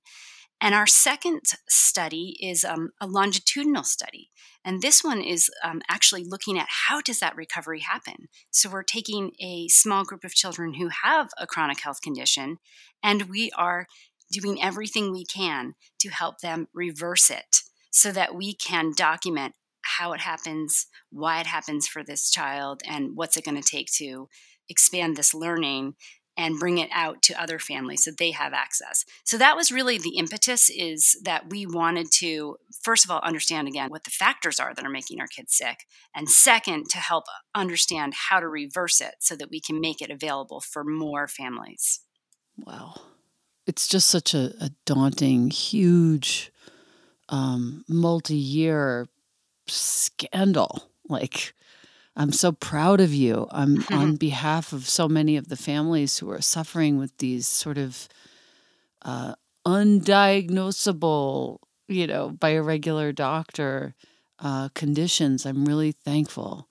And 0.62 0.74
our 0.74 0.88
second 0.88 1.42
study 1.70 2.38
is 2.40 2.64
um, 2.64 2.92
a 3.02 3.08
longitudinal 3.08 3.84
study. 3.84 4.32
And 4.64 4.82
this 4.82 5.04
one 5.04 5.22
is 5.22 5.50
um, 5.64 5.82
actually 5.88 6.24
looking 6.24 6.58
at 6.58 6.68
how 6.88 7.02
does 7.02 7.20
that 7.20 7.36
recovery 7.36 7.82
happen. 7.82 8.30
So 8.50 8.70
we're 8.70 8.84
taking 8.84 9.32
a 9.40 9.68
small 9.68 10.04
group 10.04 10.24
of 10.24 10.34
children 10.34 10.76
who 10.76 10.90
have 11.04 11.30
a 11.38 11.46
chronic 11.46 11.82
health 11.82 12.02
condition, 12.02 12.58
and 13.04 13.30
we 13.30 13.52
are 13.56 13.86
doing 14.32 14.62
everything 14.62 15.12
we 15.12 15.24
can 15.26 15.76
to 16.00 16.10
help 16.10 16.40
them 16.40 16.68
reverse 16.74 17.30
it 17.30 17.62
so 17.92 18.12
that 18.12 18.34
we 18.34 18.56
can 18.56 18.92
document 18.96 19.54
how 19.82 20.14
it 20.14 20.20
happens, 20.22 20.88
why 21.12 21.40
it 21.40 21.46
happens 21.46 21.88
for 21.88 22.04
this 22.04 22.32
child, 22.32 22.82
and 22.88 23.12
what's 23.14 23.38
it 23.38 23.46
going 23.46 23.62
to 23.62 23.70
take 23.70 23.92
to 23.94 24.28
expand 24.68 25.16
this 25.16 25.34
learning 25.34 25.94
and 26.38 26.60
bring 26.60 26.78
it 26.78 26.90
out 26.94 27.22
to 27.24 27.42
other 27.42 27.60
families 27.60 28.04
so 28.04 28.12
they 28.12 28.32
have 28.32 28.54
access. 28.54 29.06
So 29.24 29.38
that 29.38 29.56
was 29.56 29.72
really 29.72 29.98
the 29.98 30.18
impetus 30.18 30.70
is 30.70 31.18
that 31.24 31.50
we 31.50 31.66
wanted 31.66 32.12
to 32.14 32.58
first 32.82 33.06
of 33.06 33.12
all 33.12 33.22
understand 33.24 33.68
again 33.68 33.90
what 33.90 34.04
the 34.04 34.12
factors 34.12 34.60
are 34.60 34.74
that 34.74 34.86
are 34.86 34.90
making 34.90 35.20
our 35.20 35.28
kids 35.28 35.56
sick 35.56 35.86
and 36.14 36.30
second 36.30 36.90
to 36.90 36.98
help 36.98 37.26
understand 37.54 38.14
how 38.14 38.40
to 38.40 38.48
reverse 38.48 39.02
it 39.02 39.16
so 39.20 39.36
that 39.36 39.50
we 39.50 39.60
can 39.60 39.80
make 39.80 40.02
it 40.02 40.12
available 40.12 40.60
for 40.60 40.84
more 40.84 41.28
families. 41.28 42.02
Wow. 42.58 42.96
It's 43.66 43.88
just 43.88 44.10
such 44.10 44.34
a, 44.34 44.54
a 44.62 44.70
daunting, 44.86 45.50
huge, 45.50 46.52
um, 47.30 47.84
multi 47.88 48.36
year 48.36 49.08
scandal. 49.68 50.84
Like, 51.08 51.55
I'm 52.16 52.32
so 52.32 52.52
proud 52.52 53.02
of 53.02 53.14
you. 53.14 53.48
I'm 53.52 53.84
on 53.92 54.16
behalf 54.28 54.72
of 54.74 54.88
so 54.88 55.08
many 55.08 55.36
of 55.38 55.50
the 55.50 55.58
families 55.58 56.18
who 56.18 56.30
are 56.32 56.42
suffering 56.42 56.98
with 56.98 57.18
these 57.18 57.48
sort 57.48 57.78
of 57.78 58.08
uh, 59.02 59.36
undiagnosable, 59.66 61.60
you 61.88 62.08
know, 62.08 62.30
by 62.30 62.50
a 62.50 62.62
regular 62.62 63.12
doctor 63.12 63.96
uh, 64.40 64.70
conditions. 64.70 65.46
I'm 65.46 65.66
really 65.66 65.92
thankful 65.92 66.70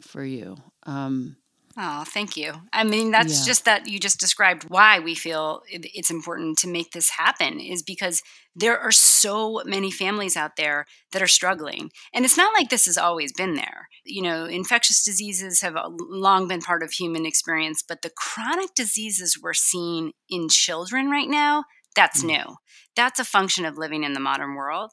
for 0.00 0.24
you. 0.24 0.56
Um, 0.84 1.36
Oh, 1.76 2.04
thank 2.06 2.36
you. 2.36 2.52
I 2.72 2.84
mean, 2.84 3.10
that's 3.10 3.40
yeah. 3.40 3.46
just 3.46 3.64
that 3.64 3.88
you 3.88 3.98
just 3.98 4.20
described 4.20 4.64
why 4.68 5.00
we 5.00 5.16
feel 5.16 5.62
it's 5.68 6.10
important 6.10 6.56
to 6.58 6.68
make 6.68 6.92
this 6.92 7.10
happen 7.10 7.58
is 7.58 7.82
because 7.82 8.22
there 8.54 8.78
are 8.78 8.92
so 8.92 9.60
many 9.64 9.90
families 9.90 10.36
out 10.36 10.54
there 10.56 10.86
that 11.10 11.22
are 11.22 11.26
struggling. 11.26 11.90
And 12.14 12.24
it's 12.24 12.36
not 12.36 12.54
like 12.54 12.70
this 12.70 12.86
has 12.86 12.96
always 12.96 13.32
been 13.32 13.54
there. 13.54 13.88
You 14.04 14.22
know, 14.22 14.44
infectious 14.44 15.02
diseases 15.02 15.62
have 15.62 15.74
long 15.98 16.46
been 16.46 16.60
part 16.60 16.84
of 16.84 16.92
human 16.92 17.26
experience, 17.26 17.82
but 17.86 18.02
the 18.02 18.12
chronic 18.16 18.74
diseases 18.76 19.38
we're 19.42 19.52
seeing 19.52 20.12
in 20.28 20.48
children 20.48 21.10
right 21.10 21.28
now, 21.28 21.64
that's 21.96 22.22
mm. 22.22 22.28
new. 22.28 22.56
That's 22.94 23.18
a 23.18 23.24
function 23.24 23.64
of 23.64 23.78
living 23.78 24.04
in 24.04 24.12
the 24.12 24.20
modern 24.20 24.54
world. 24.54 24.92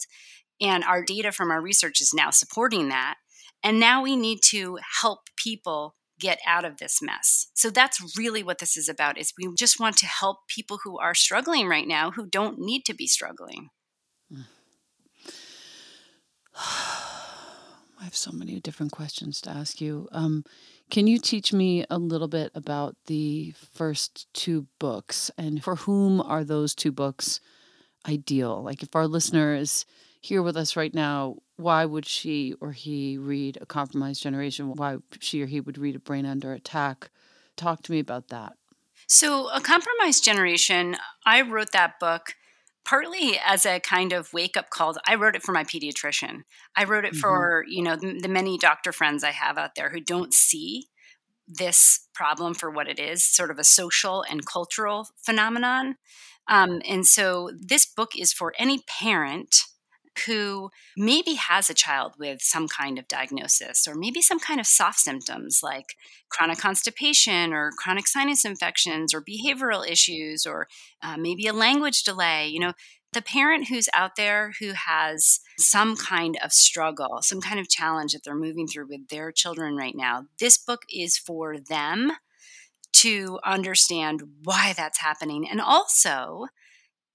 And 0.60 0.84
our 0.84 1.04
data 1.04 1.32
from 1.32 1.52
our 1.52 1.62
research 1.62 2.02
is 2.02 2.14
now 2.16 2.32
supporting 2.32 2.90
that. 2.90 3.16
And 3.64 3.80
now 3.80 4.02
we 4.02 4.16
need 4.16 4.40
to 4.50 4.80
help 5.02 5.20
people 5.36 5.96
get 6.22 6.40
out 6.46 6.64
of 6.64 6.78
this 6.78 7.02
mess. 7.02 7.48
So 7.54 7.70
that's 7.70 8.18
really 8.18 8.44
what 8.44 8.60
this 8.60 8.78
is 8.78 8.88
about 8.88 9.18
is 9.18 9.34
we 9.38 9.54
just 9.58 9.80
want 9.80 9.98
to 9.98 10.06
help 10.06 10.48
people 10.48 10.80
who 10.84 10.98
are 11.00 11.16
struggling 11.16 11.68
right 11.68 11.88
now 11.88 12.12
who 12.12 12.26
don't 12.26 12.60
need 12.60 12.86
to 12.86 12.94
be 12.94 13.08
struggling. 13.08 13.70
I 16.56 18.06
have 18.06 18.16
so 18.16 18.32
many 18.32 18.60
different 18.60 18.92
questions 18.92 19.42
to 19.42 19.50
ask 19.50 19.82
you. 19.82 20.08
Um, 20.12 20.44
can 20.90 21.08
you 21.08 21.20
teach 21.20 21.54
me 21.54 21.86
a 21.90 21.98
little 21.98 22.28
bit 22.28 22.52
about 22.56 22.96
the 23.06 23.54
first 23.74 24.28
two 24.34 24.68
books 24.80 25.32
and 25.38 25.64
for 25.64 25.76
whom 25.76 26.20
are 26.20 26.44
those 26.44 26.76
two 26.76 26.92
books 26.92 27.40
ideal? 28.08 28.64
Like 28.64 28.84
if 28.84 28.96
our 28.96 29.08
listeners 29.08 29.86
here 30.20 30.42
with 30.42 30.58
us 30.58 30.76
right 30.76 30.94
now, 30.94 31.38
why 31.62 31.86
would 31.86 32.06
she 32.06 32.56
or 32.60 32.72
he 32.72 33.18
read 33.18 33.58
A 33.62 33.66
Compromised 33.66 34.22
Generation? 34.22 34.74
Why 34.74 34.98
she 35.20 35.42
or 35.42 35.46
he 35.46 35.60
would 35.60 35.78
read 35.78 35.96
A 35.96 36.00
Brain 36.00 36.26
Under 36.26 36.54
Attack? 36.54 37.10
Talk 37.56 37.84
to 37.84 37.92
me 37.92 38.00
about 38.00 38.30
that. 38.30 38.54
So, 39.08 39.50
A 39.50 39.62
Compromised 39.62 40.24
Generation, 40.24 40.96
I 41.26 41.42
wrote 41.42 41.72
that 41.74 42.00
book 42.00 42.36
partly 42.84 43.40
as 43.46 43.66
a 43.66 43.80
kind 43.80 44.12
of 44.12 44.34
wake 44.34 44.58
up 44.58 44.70
call. 44.70 44.96
I 45.06 45.16
wrote 45.16 45.36
it 45.36 45.44
for 45.44 45.52
my 45.52 45.64
pediatrician. 45.64 46.42
I 46.76 46.86
wrote 46.86 47.06
it 47.06 47.14
mm-hmm. 47.14 47.20
for, 47.20 47.66
you 47.68 47.84
know, 47.84 47.96
the, 47.96 48.20
the 48.20 48.28
many 48.28 48.58
doctor 48.58 48.92
friends 48.92 49.24
I 49.24 49.32
have 49.32 49.58
out 49.58 49.76
there 49.76 49.90
who 49.90 50.02
don't 50.02 50.34
see 50.34 50.88
this 51.48 52.08
problem 52.14 52.54
for 52.54 52.72
what 52.72 52.88
it 52.88 53.00
is, 53.00 53.24
sort 53.24 53.52
of 53.52 53.60
a 53.60 53.64
social 53.64 54.24
and 54.30 54.46
cultural 54.46 55.10
phenomenon. 55.18 55.98
Um, 56.48 56.82
and 56.88 57.06
so 57.06 57.52
this 57.60 57.86
book 57.86 58.12
is 58.18 58.34
for 58.34 58.54
any 58.58 58.80
parent 58.88 59.64
who 60.26 60.70
maybe 60.98 61.36
has 61.36 61.70
a 61.70 61.74
child 61.74 62.14
with 62.20 62.42
some 62.42 62.68
kind 62.68 63.00
of 63.00 63.08
diagnosis 63.08 63.88
or 63.88 63.96
maybe 63.96 64.22
some 64.22 64.40
kind 64.40 64.60
of 64.60 64.68
soft 64.68 65.00
symptoms 65.00 65.62
like 65.64 65.96
chronic 66.30 66.58
constipation 66.58 67.54
or 67.54 67.72
chronic 67.78 68.08
sinus 68.08 68.46
infections 68.46 69.14
or 69.14 69.22
behavioral 69.22 69.88
issues 69.88 70.46
or 70.46 70.68
uh, 71.02 71.18
maybe 71.18 71.48
a 71.48 71.54
language 71.54 72.04
delay. 72.04 72.48
You 72.48 72.60
know, 72.60 72.74
the 73.14 73.22
parent 73.22 73.68
who's 73.68 73.90
out 73.94 74.16
there 74.16 74.54
who 74.60 74.72
has 74.74 75.40
some 75.58 75.96
kind 75.96 76.38
of 76.44 76.54
struggle, 76.54 77.20
some 77.22 77.42
kind 77.42 77.60
of 77.60 77.70
challenge 77.70 78.14
that 78.14 78.24
they're 78.24 78.36
moving 78.36 78.68
through 78.68 78.88
with 78.88 79.10
their 79.10 79.32
children 79.32 79.76
right 79.76 79.96
now, 79.96 80.26
this 80.40 80.58
book 80.58 80.84
is 80.90 81.18
for 81.18 81.58
them 81.60 82.14
to 82.94 83.40
understand 83.44 84.22
why 84.44 84.74
that's 84.76 85.00
happening 85.00 85.48
and 85.50 85.60
also 85.60 86.46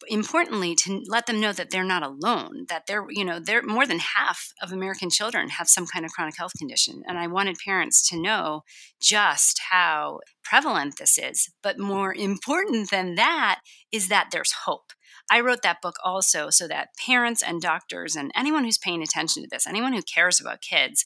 importantly 0.09 0.75
to 0.75 1.03
let 1.07 1.27
them 1.27 1.41
know 1.41 1.53
that 1.53 1.71
they're 1.71 1.83
not 1.83 2.03
alone 2.03 2.67
that 2.69 2.87
they're 2.87 3.07
you 3.09 3.25
know 3.25 3.39
they're 3.39 3.63
more 3.63 3.87
than 3.87 3.99
half 3.99 4.53
of 4.63 4.71
american 4.71 5.09
children 5.09 5.49
have 5.49 5.69
some 5.69 5.87
kind 5.87 6.05
of 6.05 6.13
chronic 6.13 6.37
health 6.37 6.53
condition. 6.59 7.03
And 7.07 7.19
i 7.19 7.27
wanted 7.27 7.57
parents 7.65 8.07
to 8.11 8.21
know 8.21 8.63
just 9.01 9.61
how 9.71 10.21
prevalent 10.47 10.97
this 10.99 11.19
is. 11.19 11.51
But 11.63 11.79
more 11.79 12.15
important 12.15 12.91
than 12.91 13.17
that 13.17 13.61
is 13.93 14.09
that 14.09 14.29
there's 14.33 14.53
hope. 14.65 14.93
I 15.31 15.41
wrote 15.41 15.63
that 15.63 15.83
book 15.83 15.97
also 16.05 16.51
so 16.51 16.69
that 16.69 16.91
parents 17.05 17.43
and 17.43 17.61
doctors 17.61 18.15
and 18.15 18.31
anyone 18.37 18.65
who's 18.65 18.79
paying 18.79 19.03
attention 19.03 19.43
to 19.43 19.49
this, 19.51 19.67
anyone 19.67 19.93
who 19.93 20.03
cares 20.03 20.41
about 20.41 20.61
kids, 20.61 21.05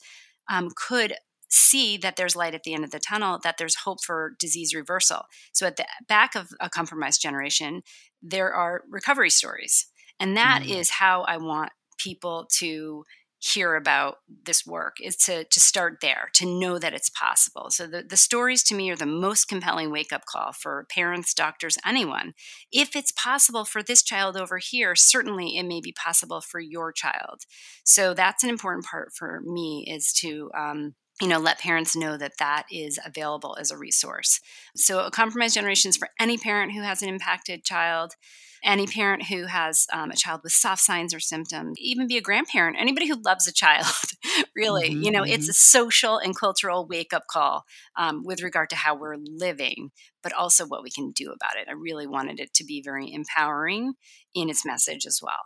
um, 0.51 0.71
could 0.77 1.15
see 1.49 1.97
that 1.97 2.17
there's 2.17 2.37
light 2.37 2.55
at 2.55 2.63
the 2.63 2.75
end 2.75 2.85
of 2.85 2.91
the 2.91 3.01
tunnel, 3.01 3.41
that 3.43 3.57
there's 3.59 3.75
hope 3.85 4.05
for 4.05 4.35
disease 4.39 4.75
reversal. 4.75 5.23
So 5.53 5.67
at 5.67 5.77
the 5.77 5.87
back 6.07 6.37
of 6.37 6.51
a 6.61 6.69
compromised 6.69 7.21
generation, 7.21 7.83
there 8.23 8.53
are 8.53 8.83
recovery 8.89 9.31
stories. 9.31 9.87
And 10.19 10.37
that 10.37 10.63
mm. 10.63 10.79
is 10.79 10.91
how 10.91 11.23
I 11.23 11.39
want 11.39 11.73
people 11.99 12.47
to 12.59 13.05
hear 13.43 13.75
about 13.75 14.19
this 14.45 14.67
work 14.67 14.97
is 15.01 15.17
to 15.17 15.45
to 15.45 15.59
start 15.59 15.97
there 16.03 16.29
to 16.35 16.45
know 16.45 16.79
that 16.79 16.93
it's 16.93 17.09
possible 17.09 17.71
so 17.71 17.87
the, 17.87 18.03
the 18.03 18.17
stories 18.17 18.63
to 18.63 18.75
me 18.75 18.91
are 18.91 18.97
the 18.97 19.07
most 19.07 19.47
compelling 19.47 19.91
wake 19.91 20.13
up 20.13 20.27
call 20.27 20.53
for 20.53 20.87
parents 20.91 21.33
doctors 21.33 21.79
anyone 21.87 22.35
if 22.71 22.95
it's 22.95 23.13
possible 23.13 23.65
for 23.65 23.83
this 23.83 24.03
child 24.03 24.37
over 24.37 24.59
here 24.59 24.95
certainly 24.95 25.57
it 25.57 25.63
may 25.63 25.81
be 25.81 25.93
possible 25.93 26.43
for 26.43 26.61
your 26.61 26.93
child 26.93 27.45
so 27.83 28.13
that's 28.13 28.45
an 28.45 28.51
important 28.51 28.85
part 28.85 29.11
for 29.17 29.41
me 29.47 29.87
is 29.89 30.13
to 30.13 30.51
um, 30.55 30.95
you 31.21 31.29
know 31.29 31.39
let 31.39 31.59
parents 31.59 31.97
know 31.97 32.17
that 32.17 32.39
that 32.39 32.65
is 32.71 32.99
available 33.05 33.57
as 33.61 33.71
a 33.71 33.79
resource. 33.79 34.41
So 34.77 35.01
a 35.01 35.11
compromised 35.11 35.55
generation 35.55 35.89
is 35.91 35.97
for 35.97 36.09
any 36.19 36.39
parent 36.39 36.73
who 36.73 36.83
has 36.83 37.03
an 37.03 37.09
impacted 37.09 37.65
child 37.65 38.15
any 38.63 38.87
parent 38.87 39.27
who 39.27 39.47
has 39.47 39.87
um, 39.93 40.11
a 40.11 40.17
child 40.17 40.41
with 40.43 40.53
soft 40.53 40.83
signs 40.83 41.15
or 41.15 41.21
symptoms 41.21 41.79
even 41.79 42.07
be 42.07 42.17
a 42.17 42.21
grandparent 42.21 42.77
anybody 42.79 43.09
who 43.09 43.21
loves 43.23 43.47
a 43.47 43.53
child 43.53 43.87
really. 44.57 44.91
Mm-hmm, 44.91 45.03
you 45.03 45.11
know 45.11 45.23
mm-hmm. 45.23 45.33
it's 45.33 45.49
a 45.49 45.53
social 45.53 46.19
and 46.19 46.37
cultural 46.37 46.87
wake 46.87 47.13
up 47.13 47.25
call 47.31 47.65
um, 47.97 48.23
with 48.25 48.43
regard 48.43 48.71
to 48.71 48.77
how 48.77 48.95
we're 48.95 49.17
living 49.17 49.91
but 50.23 50.33
also 50.33 50.67
what 50.67 50.83
we 50.83 50.91
can 50.91 51.11
do 51.11 51.31
about 51.31 51.57
it 51.57 51.69
i 51.69 51.73
really 51.73 52.07
wanted 52.07 52.41
it 52.41 52.53
to 52.55 52.65
be 52.65 52.83
very 52.83 53.13
empowering 53.13 53.95
in 54.35 54.49
its 54.49 54.65
message 54.65 55.07
as 55.07 55.21
well 55.23 55.43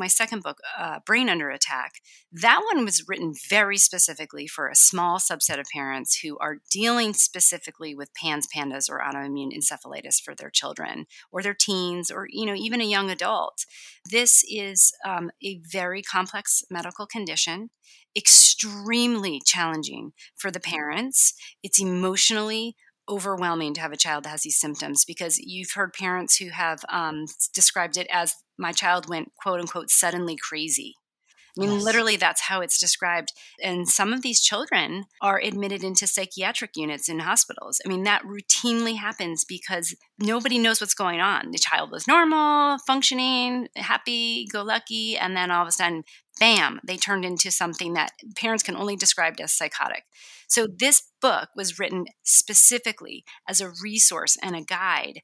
my 0.00 0.08
second 0.08 0.42
book, 0.42 0.58
uh, 0.78 1.00
Brain 1.04 1.28
Under 1.28 1.50
Attack, 1.50 2.00
that 2.32 2.62
one 2.72 2.86
was 2.86 3.04
written 3.06 3.34
very 3.48 3.76
specifically 3.76 4.46
for 4.46 4.66
a 4.66 4.74
small 4.74 5.18
subset 5.18 5.60
of 5.60 5.66
parents 5.72 6.20
who 6.20 6.38
are 6.38 6.56
dealing 6.70 7.12
specifically 7.12 7.94
with 7.94 8.14
PANS, 8.14 8.48
PANDAS, 8.52 8.88
or 8.88 9.00
autoimmune 9.00 9.54
encephalitis 9.54 10.20
for 10.20 10.34
their 10.34 10.48
children 10.48 11.06
or 11.30 11.42
their 11.42 11.54
teens 11.54 12.10
or 12.10 12.26
you 12.30 12.46
know 12.46 12.54
even 12.54 12.80
a 12.80 12.84
young 12.84 13.10
adult. 13.10 13.66
This 14.10 14.42
is 14.50 14.92
um, 15.04 15.30
a 15.44 15.60
very 15.70 16.02
complex 16.02 16.64
medical 16.70 17.06
condition 17.06 17.68
extremely 18.16 19.40
challenging 19.44 20.12
for 20.34 20.50
the 20.50 20.58
parents. 20.58 21.34
It's 21.62 21.80
emotionally 21.80 22.74
overwhelming 23.08 23.74
to 23.74 23.80
have 23.80 23.92
a 23.92 23.96
child 23.96 24.24
that 24.24 24.30
has 24.30 24.42
these 24.42 24.58
symptoms 24.58 25.04
because 25.04 25.38
you've 25.38 25.72
heard 25.74 25.92
parents 25.92 26.36
who 26.36 26.50
have 26.50 26.84
um, 26.88 27.26
described 27.54 27.96
it 27.96 28.06
as 28.12 28.34
my 28.58 28.72
child 28.72 29.08
went 29.08 29.32
quote 29.40 29.60
unquote 29.60 29.90
suddenly 29.90 30.36
crazy 30.36 30.94
I 31.56 31.60
mean, 31.60 31.72
Yes. 31.74 31.82
literally, 31.82 32.16
that's 32.16 32.42
how 32.42 32.60
it's 32.60 32.78
described. 32.78 33.32
And 33.62 33.88
some 33.88 34.12
of 34.12 34.22
these 34.22 34.40
children 34.40 35.04
are 35.20 35.40
admitted 35.40 35.82
into 35.82 36.06
psychiatric 36.06 36.76
units 36.76 37.08
in 37.08 37.20
hospitals. 37.20 37.80
I 37.84 37.88
mean, 37.88 38.04
that 38.04 38.22
routinely 38.22 38.96
happens 38.96 39.44
because 39.44 39.94
nobody 40.18 40.58
knows 40.58 40.80
what's 40.80 40.94
going 40.94 41.20
on. 41.20 41.50
The 41.50 41.58
child 41.58 41.90
was 41.90 42.06
normal, 42.06 42.78
functioning, 42.86 43.68
happy, 43.76 44.46
go 44.46 44.62
lucky, 44.62 45.16
and 45.16 45.36
then 45.36 45.50
all 45.50 45.62
of 45.62 45.68
a 45.68 45.72
sudden, 45.72 46.04
bam, 46.38 46.80
they 46.86 46.96
turned 46.96 47.24
into 47.24 47.50
something 47.50 47.94
that 47.94 48.12
parents 48.36 48.62
can 48.62 48.76
only 48.76 48.96
describe 48.96 49.34
as 49.40 49.52
psychotic. 49.52 50.04
So, 50.48 50.66
this 50.66 51.02
book 51.20 51.50
was 51.54 51.78
written 51.78 52.06
specifically 52.22 53.24
as 53.48 53.60
a 53.60 53.72
resource 53.82 54.36
and 54.42 54.56
a 54.56 54.62
guide 54.62 55.20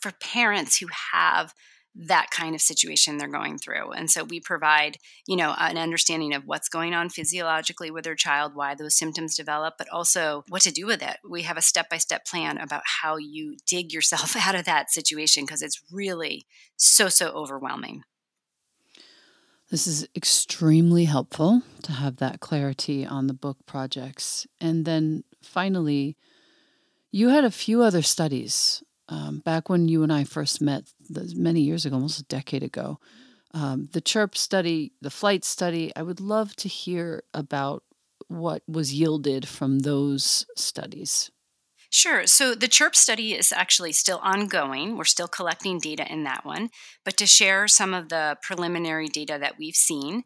for 0.00 0.12
parents 0.12 0.78
who 0.78 0.86
have 1.12 1.52
that 1.94 2.30
kind 2.30 2.54
of 2.54 2.60
situation 2.60 3.18
they're 3.18 3.28
going 3.28 3.58
through. 3.58 3.92
And 3.92 4.10
so 4.10 4.24
we 4.24 4.40
provide, 4.40 4.98
you 5.26 5.36
know, 5.36 5.54
an 5.58 5.76
understanding 5.76 6.34
of 6.34 6.44
what's 6.46 6.68
going 6.68 6.94
on 6.94 7.08
physiologically 7.08 7.90
with 7.90 8.04
their 8.04 8.14
child, 8.14 8.54
why 8.54 8.74
those 8.74 8.96
symptoms 8.96 9.36
develop, 9.36 9.74
but 9.78 9.88
also 9.88 10.44
what 10.48 10.62
to 10.62 10.70
do 10.70 10.86
with 10.86 11.02
it. 11.02 11.16
We 11.28 11.42
have 11.42 11.56
a 11.56 11.62
step-by-step 11.62 12.24
plan 12.24 12.58
about 12.58 12.82
how 13.02 13.16
you 13.16 13.56
dig 13.66 13.92
yourself 13.92 14.36
out 14.46 14.54
of 14.54 14.64
that 14.64 14.90
situation 14.90 15.44
because 15.44 15.62
it's 15.62 15.82
really 15.90 16.46
so 16.76 17.08
so 17.08 17.28
overwhelming. 17.28 18.04
This 19.70 19.86
is 19.86 20.08
extremely 20.16 21.04
helpful 21.04 21.62
to 21.82 21.92
have 21.92 22.16
that 22.16 22.40
clarity 22.40 23.04
on 23.04 23.26
the 23.26 23.34
book 23.34 23.58
projects. 23.66 24.46
And 24.60 24.86
then 24.86 25.24
finally, 25.42 26.16
you 27.10 27.28
had 27.28 27.44
a 27.44 27.50
few 27.50 27.82
other 27.82 28.00
studies 28.00 28.82
um, 29.08 29.38
back 29.38 29.68
when 29.68 29.88
you 29.88 30.02
and 30.02 30.12
I 30.12 30.24
first 30.24 30.60
met 30.60 30.84
many 31.08 31.60
years 31.60 31.86
ago, 31.86 31.96
almost 31.96 32.20
a 32.20 32.24
decade 32.24 32.62
ago. 32.62 32.98
Um, 33.54 33.88
the 33.92 34.02
CHIRP 34.02 34.36
study, 34.36 34.92
the 35.00 35.10
flight 35.10 35.44
study, 35.44 35.90
I 35.96 36.02
would 36.02 36.20
love 36.20 36.54
to 36.56 36.68
hear 36.68 37.22
about 37.32 37.82
what 38.28 38.62
was 38.68 38.92
yielded 38.92 39.48
from 39.48 39.80
those 39.80 40.44
studies. 40.56 41.30
Sure. 41.90 42.26
So 42.26 42.54
the 42.54 42.68
CHIRP 42.68 42.94
study 42.94 43.32
is 43.34 43.50
actually 43.50 43.92
still 43.92 44.20
ongoing. 44.22 44.96
We're 44.96 45.04
still 45.04 45.28
collecting 45.28 45.78
data 45.78 46.10
in 46.10 46.24
that 46.24 46.44
one. 46.44 46.68
But 47.04 47.16
to 47.16 47.26
share 47.26 47.66
some 47.66 47.94
of 47.94 48.10
the 48.10 48.36
preliminary 48.42 49.08
data 49.08 49.38
that 49.40 49.54
we've 49.58 49.74
seen, 49.74 50.24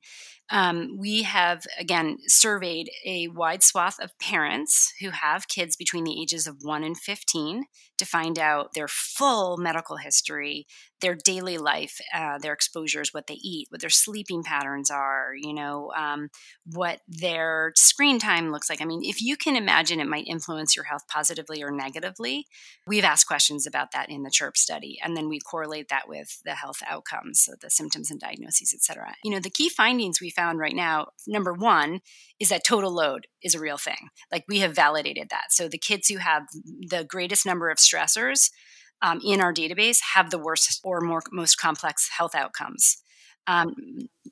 um, 0.51 0.97
we 0.99 1.23
have, 1.23 1.65
again, 1.79 2.19
surveyed 2.27 2.91
a 3.07 3.29
wide 3.29 3.63
swath 3.63 4.01
of 4.01 4.19
parents 4.19 4.93
who 5.01 5.11
have 5.11 5.49
kids 5.49 5.77
between 5.77 6.05
the 6.05 6.21
ages 6.21 6.49
of 6.49 6.59
1 6.63 6.83
and 6.83 6.99
15 6.99 7.65
to 8.03 8.09
find 8.09 8.39
out 8.39 8.75
their 8.75 8.89
full 8.89 9.57
medical 9.57 9.97
history, 9.97 10.67
their 11.01 11.15
daily 11.15 11.59
life, 11.59 12.01
uh, 12.15 12.39
their 12.39 12.53
exposures, 12.53 13.13
what 13.13 13.27
they 13.27 13.39
eat, 13.43 13.67
what 13.71 13.81
their 13.81 13.91
sleeping 13.91 14.43
patterns 14.43 14.91
are, 14.91 15.33
you 15.37 15.53
know, 15.53 15.91
um, 15.97 16.29
what 16.65 17.01
their 17.09 17.73
screen 17.77 18.19
time 18.19 18.53
looks 18.53 18.71
like. 18.71 18.81
I 18.81 18.85
mean, 18.85 19.03
if 19.03 19.21
you 19.21 19.37
can 19.37 19.57
imagine 19.57 19.99
it 19.99 20.07
might 20.07 20.27
influence 20.29 20.77
your 20.77 20.85
health 20.85 21.03
positively 21.09 21.63
or 21.63 21.73
negatively, 21.73 22.47
we've 22.87 23.05
asked 23.05 23.27
questions 23.27 23.67
about 23.67 23.91
that 23.93 24.11
in 24.11 24.23
the 24.23 24.31
CHIRP 24.31 24.57
study. 24.57 24.99
And 25.03 25.17
then 25.17 25.29
we 25.29 25.41
correlate 25.41 25.89
that 25.89 26.09
with 26.09 26.41
the 26.45 26.55
health 26.55 26.83
outcomes, 26.87 27.41
so 27.41 27.53
the 27.61 27.71
symptoms 27.71 28.11
and 28.11 28.21
diagnoses, 28.21 28.73
et 28.73 28.83
cetera. 28.83 29.15
You 29.25 29.33
know, 29.33 29.41
the 29.41 29.51
key 29.51 29.69
findings 29.69 30.21
we 30.21 30.31
found 30.31 30.59
right 30.59 30.77
now, 30.77 31.09
number 31.27 31.53
one, 31.53 32.01
is 32.39 32.49
that 32.49 32.65
total 32.65 32.93
load 32.93 33.27
is 33.43 33.55
a 33.55 33.61
real 33.61 33.79
thing. 33.79 34.09
Like 34.31 34.45
we 34.49 34.61
have 34.61 34.75
validated 34.75 35.29
that. 35.31 35.47
So 35.51 35.69
the 35.69 35.79
kids 35.79 36.09
who 36.09 36.19
have 36.19 36.45
the 36.89 37.05
greatest 37.05 37.45
number 37.45 37.71
of 37.71 37.81
stressors 37.93 38.51
um, 39.03 39.21
in 39.25 39.41
our 39.41 39.53
database 39.53 39.99
have 40.15 40.31
the 40.31 40.39
worst 40.39 40.81
or 40.85 41.01
more 41.01 41.23
most 41.33 41.57
complex 41.57 42.09
health 42.17 42.35
outcomes. 42.35 42.99
Um, 43.49 43.75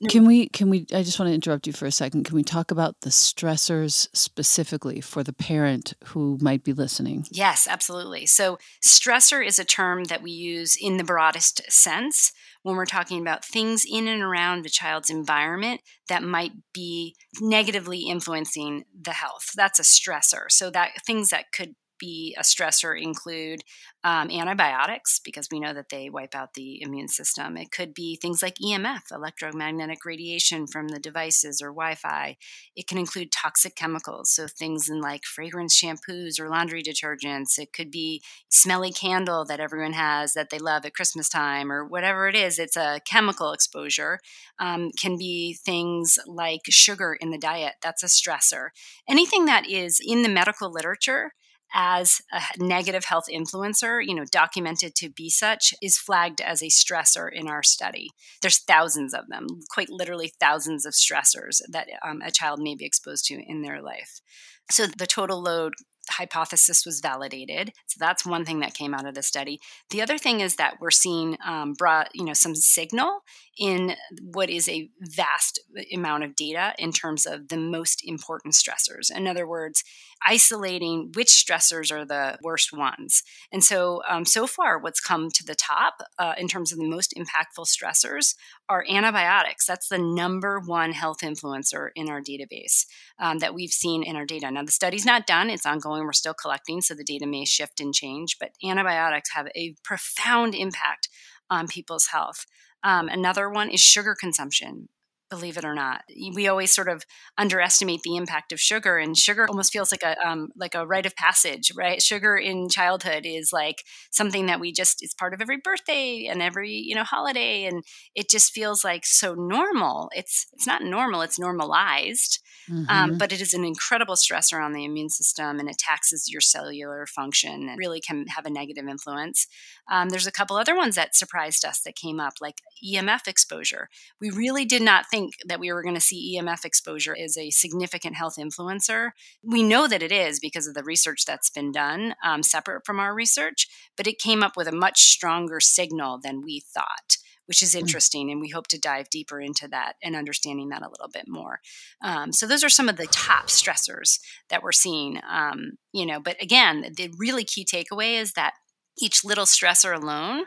can 0.09 0.25
we 0.25 0.47
can 0.47 0.69
we 0.69 0.87
i 0.93 1.03
just 1.03 1.19
want 1.19 1.29
to 1.29 1.35
interrupt 1.35 1.67
you 1.67 1.73
for 1.73 1.85
a 1.85 1.91
second. 1.91 2.23
Can 2.23 2.35
we 2.35 2.43
talk 2.43 2.71
about 2.71 2.95
the 3.01 3.09
stressors 3.09 4.07
specifically 4.13 5.01
for 5.01 5.21
the 5.21 5.33
parent 5.33 5.93
who 6.05 6.37
might 6.41 6.63
be 6.63 6.71
listening? 6.71 7.25
Yes 7.29 7.67
absolutely. 7.69 8.25
So 8.25 8.57
stressor 8.83 9.45
is 9.45 9.59
a 9.59 9.65
term 9.65 10.05
that 10.05 10.21
we 10.21 10.31
use 10.31 10.77
in 10.79 10.95
the 10.95 11.03
broadest 11.03 11.69
sense 11.69 12.31
when 12.63 12.75
we're 12.75 12.85
talking 12.85 13.19
about 13.19 13.43
things 13.43 13.83
in 13.89 14.07
and 14.07 14.23
around 14.23 14.63
the 14.63 14.69
child's 14.69 15.09
environment 15.09 15.81
that 16.07 16.23
might 16.23 16.53
be 16.73 17.15
negatively 17.41 18.01
influencing 18.07 18.85
the 18.99 19.11
health. 19.11 19.51
That's 19.55 19.79
a 19.79 19.83
stressor. 19.83 20.45
So 20.49 20.69
that 20.71 20.91
things 21.05 21.29
that 21.29 21.51
could 21.51 21.75
be 22.01 22.35
a 22.37 22.41
stressor 22.41 22.99
include 22.99 23.63
um, 24.03 24.31
antibiotics 24.31 25.19
because 25.23 25.47
we 25.51 25.59
know 25.59 25.73
that 25.73 25.89
they 25.89 26.09
wipe 26.09 26.33
out 26.33 26.55
the 26.55 26.81
immune 26.81 27.07
system. 27.07 27.55
It 27.55 27.71
could 27.71 27.93
be 27.93 28.15
things 28.15 28.41
like 28.41 28.55
EMF, 28.55 29.11
electromagnetic 29.11 30.03
radiation 30.05 30.65
from 30.65 30.87
the 30.87 30.99
devices 30.99 31.61
or 31.61 31.67
Wi 31.67 31.93
Fi. 31.95 32.37
It 32.75 32.87
can 32.87 32.97
include 32.97 33.31
toxic 33.31 33.75
chemicals, 33.75 34.31
so 34.31 34.47
things 34.47 34.89
in 34.89 35.01
like 35.01 35.23
fragrance 35.23 35.79
shampoos 35.79 36.39
or 36.39 36.49
laundry 36.49 36.81
detergents. 36.81 37.59
It 37.59 37.73
could 37.73 37.91
be 37.91 38.23
smelly 38.49 38.91
candle 38.91 39.45
that 39.45 39.59
everyone 39.59 39.93
has 39.93 40.33
that 40.33 40.49
they 40.49 40.59
love 40.59 40.83
at 40.85 40.95
Christmas 40.95 41.29
time 41.29 41.71
or 41.71 41.85
whatever 41.85 42.27
it 42.27 42.35
is. 42.35 42.57
It's 42.57 42.77
a 42.77 43.01
chemical 43.05 43.53
exposure. 43.53 44.19
Um, 44.57 44.91
can 44.99 45.17
be 45.17 45.53
things 45.53 46.17
like 46.25 46.61
sugar 46.69 47.15
in 47.19 47.29
the 47.29 47.37
diet. 47.37 47.75
That's 47.83 48.03
a 48.03 48.07
stressor. 48.07 48.69
Anything 49.07 49.45
that 49.45 49.69
is 49.69 50.01
in 50.03 50.23
the 50.23 50.29
medical 50.29 50.71
literature 50.71 51.33
as 51.73 52.21
a 52.31 52.41
negative 52.57 53.05
health 53.05 53.25
influencer, 53.31 54.05
you 54.05 54.13
know, 54.13 54.25
documented 54.25 54.95
to 54.95 55.09
be 55.09 55.29
such, 55.29 55.73
is 55.81 55.97
flagged 55.97 56.41
as 56.41 56.61
a 56.61 56.67
stressor 56.67 57.31
in 57.31 57.47
our 57.47 57.63
study. 57.63 58.09
There's 58.41 58.59
thousands 58.59 59.13
of 59.13 59.27
them, 59.27 59.47
quite 59.69 59.89
literally 59.89 60.33
thousands 60.39 60.85
of 60.85 60.93
stressors 60.93 61.61
that 61.69 61.87
um, 62.05 62.21
a 62.21 62.31
child 62.31 62.59
may 62.61 62.75
be 62.75 62.85
exposed 62.85 63.25
to 63.25 63.35
in 63.35 63.61
their 63.61 63.81
life. 63.81 64.21
So 64.69 64.87
the 64.87 65.07
total 65.07 65.41
load 65.41 65.73
hypothesis 66.09 66.85
was 66.85 66.99
validated. 66.99 67.73
So 67.87 67.97
that's 67.99 68.25
one 68.25 68.45
thing 68.45 68.59
that 68.59 68.73
came 68.73 68.93
out 68.93 69.05
of 69.05 69.15
the 69.15 69.23
study. 69.23 69.59
The 69.89 70.01
other 70.01 70.17
thing 70.17 70.39
is 70.39 70.55
that 70.55 70.77
we're 70.79 70.91
seeing 70.91 71.37
um, 71.45 71.73
brought 71.73 72.09
you 72.13 72.25
know 72.25 72.33
some 72.33 72.55
signal 72.55 73.19
in 73.57 73.95
what 74.21 74.49
is 74.49 74.69
a 74.69 74.89
vast 75.01 75.59
amount 75.93 76.23
of 76.23 76.35
data 76.35 76.73
in 76.79 76.91
terms 76.91 77.25
of 77.25 77.49
the 77.49 77.57
most 77.57 78.01
important 78.03 78.53
stressors. 78.53 79.15
In 79.15 79.27
other 79.27 79.47
words, 79.47 79.83
isolating 80.25 81.11
which 81.15 81.29
stressors 81.29 81.91
are 81.91 82.05
the 82.05 82.37
worst 82.43 82.71
ones. 82.71 83.23
And 83.51 83.63
so, 83.63 84.01
um, 84.07 84.25
so 84.25 84.47
far, 84.47 84.79
what's 84.79 84.99
come 84.99 85.29
to 85.31 85.43
the 85.43 85.55
top 85.55 85.95
uh, 86.19 86.33
in 86.37 86.47
terms 86.47 86.71
of 86.71 86.77
the 86.77 86.87
most 86.87 87.13
impactful 87.17 87.67
stressors 87.67 88.35
are 88.69 88.85
antibiotics. 88.87 89.65
That's 89.65 89.89
the 89.89 89.97
number 89.97 90.59
one 90.59 90.93
health 90.93 91.19
influencer 91.21 91.89
in 91.95 92.09
our 92.09 92.21
database 92.21 92.85
um, 93.19 93.39
that 93.39 93.53
we've 93.53 93.71
seen 93.71 94.03
in 94.03 94.15
our 94.15 94.25
data. 94.25 94.49
Now, 94.51 94.63
the 94.63 94.71
study's 94.71 95.05
not 95.05 95.27
done, 95.27 95.49
it's 95.49 95.65
ongoing. 95.65 96.03
We're 96.03 96.13
still 96.13 96.35
collecting, 96.35 96.81
so 96.81 96.93
the 96.93 97.03
data 97.03 97.25
may 97.25 97.45
shift 97.45 97.79
and 97.79 97.93
change, 97.93 98.37
but 98.39 98.51
antibiotics 98.63 99.31
have 99.33 99.47
a 99.55 99.75
profound 99.83 100.55
impact 100.55 101.09
on 101.49 101.67
people's 101.67 102.07
health. 102.07 102.45
Um, 102.83 103.09
another 103.09 103.49
one 103.49 103.69
is 103.69 103.81
sugar 103.81 104.15
consumption 104.19 104.89
believe 105.31 105.57
it 105.57 105.65
or 105.65 105.73
not. 105.73 106.03
We 106.35 106.47
always 106.47 106.71
sort 106.71 106.89
of 106.89 107.03
underestimate 107.37 108.01
the 108.03 108.17
impact 108.17 108.51
of 108.51 108.59
sugar, 108.59 108.97
and 108.97 109.17
sugar 109.17 109.47
almost 109.47 109.73
feels 109.73 109.91
like 109.91 110.03
a 110.03 110.15
um, 110.27 110.49
like 110.55 110.75
a 110.75 110.85
rite 110.85 111.07
of 111.07 111.15
passage, 111.15 111.71
right? 111.75 112.01
Sugar 112.01 112.35
in 112.35 112.69
childhood 112.69 113.23
is 113.25 113.51
like 113.51 113.83
something 114.11 114.45
that 114.45 114.59
we 114.59 114.71
just 114.71 115.01
it's 115.01 115.15
part 115.15 115.33
of 115.33 115.41
every 115.41 115.57
birthday 115.57 116.27
and 116.29 116.41
every 116.41 116.71
you 116.71 116.93
know 116.93 117.03
holiday, 117.03 117.65
and 117.65 117.83
it 118.13 118.29
just 118.29 118.53
feels 118.53 118.83
like 118.83 119.05
so 119.05 119.33
normal. 119.33 120.11
It's 120.13 120.45
it's 120.53 120.67
not 120.67 120.83
normal; 120.83 121.21
it's 121.21 121.39
normalized. 121.39 122.39
Um, 122.69 122.75
mm-hmm. 122.75 122.91
Um, 122.91 123.17
but 123.17 123.31
it 123.31 123.41
is 123.41 123.53
an 123.53 123.65
incredible 123.65 124.15
stressor 124.15 124.63
on 124.63 124.73
the 124.73 124.85
immune 124.85 125.09
system 125.09 125.59
and 125.59 125.69
it 125.69 125.77
taxes 125.77 126.29
your 126.31 126.41
cellular 126.41 127.05
function 127.05 127.69
and 127.69 127.77
really 127.77 127.99
can 127.99 128.27
have 128.27 128.45
a 128.45 128.49
negative 128.49 128.87
influence. 128.87 129.47
Um, 129.89 130.09
there's 130.09 130.27
a 130.27 130.31
couple 130.31 130.55
other 130.55 130.75
ones 130.75 130.95
that 130.95 131.15
surprised 131.15 131.65
us 131.65 131.81
that 131.81 131.95
came 131.95 132.19
up, 132.19 132.33
like 132.39 132.61
EMF 132.85 133.27
exposure. 133.27 133.89
We 134.19 134.29
really 134.29 134.65
did 134.65 134.81
not 134.81 135.05
think 135.09 135.20
that 135.45 135.59
we 135.59 135.71
were 135.71 135.83
going 135.83 135.95
to 135.95 136.01
see 136.01 136.37
EMF 136.39 136.65
exposure 136.65 137.15
as 137.15 137.37
a 137.37 137.49
significant 137.49 138.15
health 138.15 138.35
influencer. 138.39 139.11
We 139.43 139.63
know 139.63 139.87
that 139.87 140.03
it 140.03 140.11
is 140.11 140.39
because 140.39 140.67
of 140.67 140.73
the 140.73 140.83
research 140.83 141.25
that's 141.25 141.49
been 141.49 141.71
done 141.71 142.15
um, 142.23 142.43
separate 142.43 142.85
from 142.85 142.99
our 142.99 143.13
research, 143.13 143.67
but 143.97 144.07
it 144.07 144.19
came 144.19 144.43
up 144.43 144.57
with 144.57 144.67
a 144.67 144.71
much 144.71 144.99
stronger 145.01 145.59
signal 145.59 146.19
than 146.21 146.41
we 146.41 146.61
thought 146.73 147.17
which 147.51 147.61
is 147.61 147.75
mm. 147.75 147.79
interesting. 147.79 148.31
And 148.31 148.39
we 148.39 148.47
hope 148.47 148.67
to 148.67 148.79
dive 148.79 149.09
deeper 149.09 149.41
into 149.41 149.67
that 149.69 149.95
and 150.01 150.15
understanding 150.15 150.69
that 150.69 150.83
a 150.83 150.89
little 150.89 151.09
bit 151.11 151.27
more. 151.27 151.59
Um, 152.01 152.31
so 152.31 152.47
those 152.47 152.63
are 152.63 152.69
some 152.69 152.87
of 152.87 152.95
the 152.95 153.07
top 153.07 153.47
stressors 153.47 154.19
that 154.49 154.63
we're 154.63 154.71
seeing. 154.71 155.19
Um, 155.29 155.73
you 155.91 156.05
know, 156.05 156.21
but 156.21 156.41
again, 156.41 156.93
the 156.95 157.11
really 157.17 157.43
key 157.43 157.65
takeaway 157.65 158.17
is 158.17 158.33
that 158.33 158.53
each 158.97 159.25
little 159.25 159.43
stressor 159.43 159.93
alone 159.93 160.45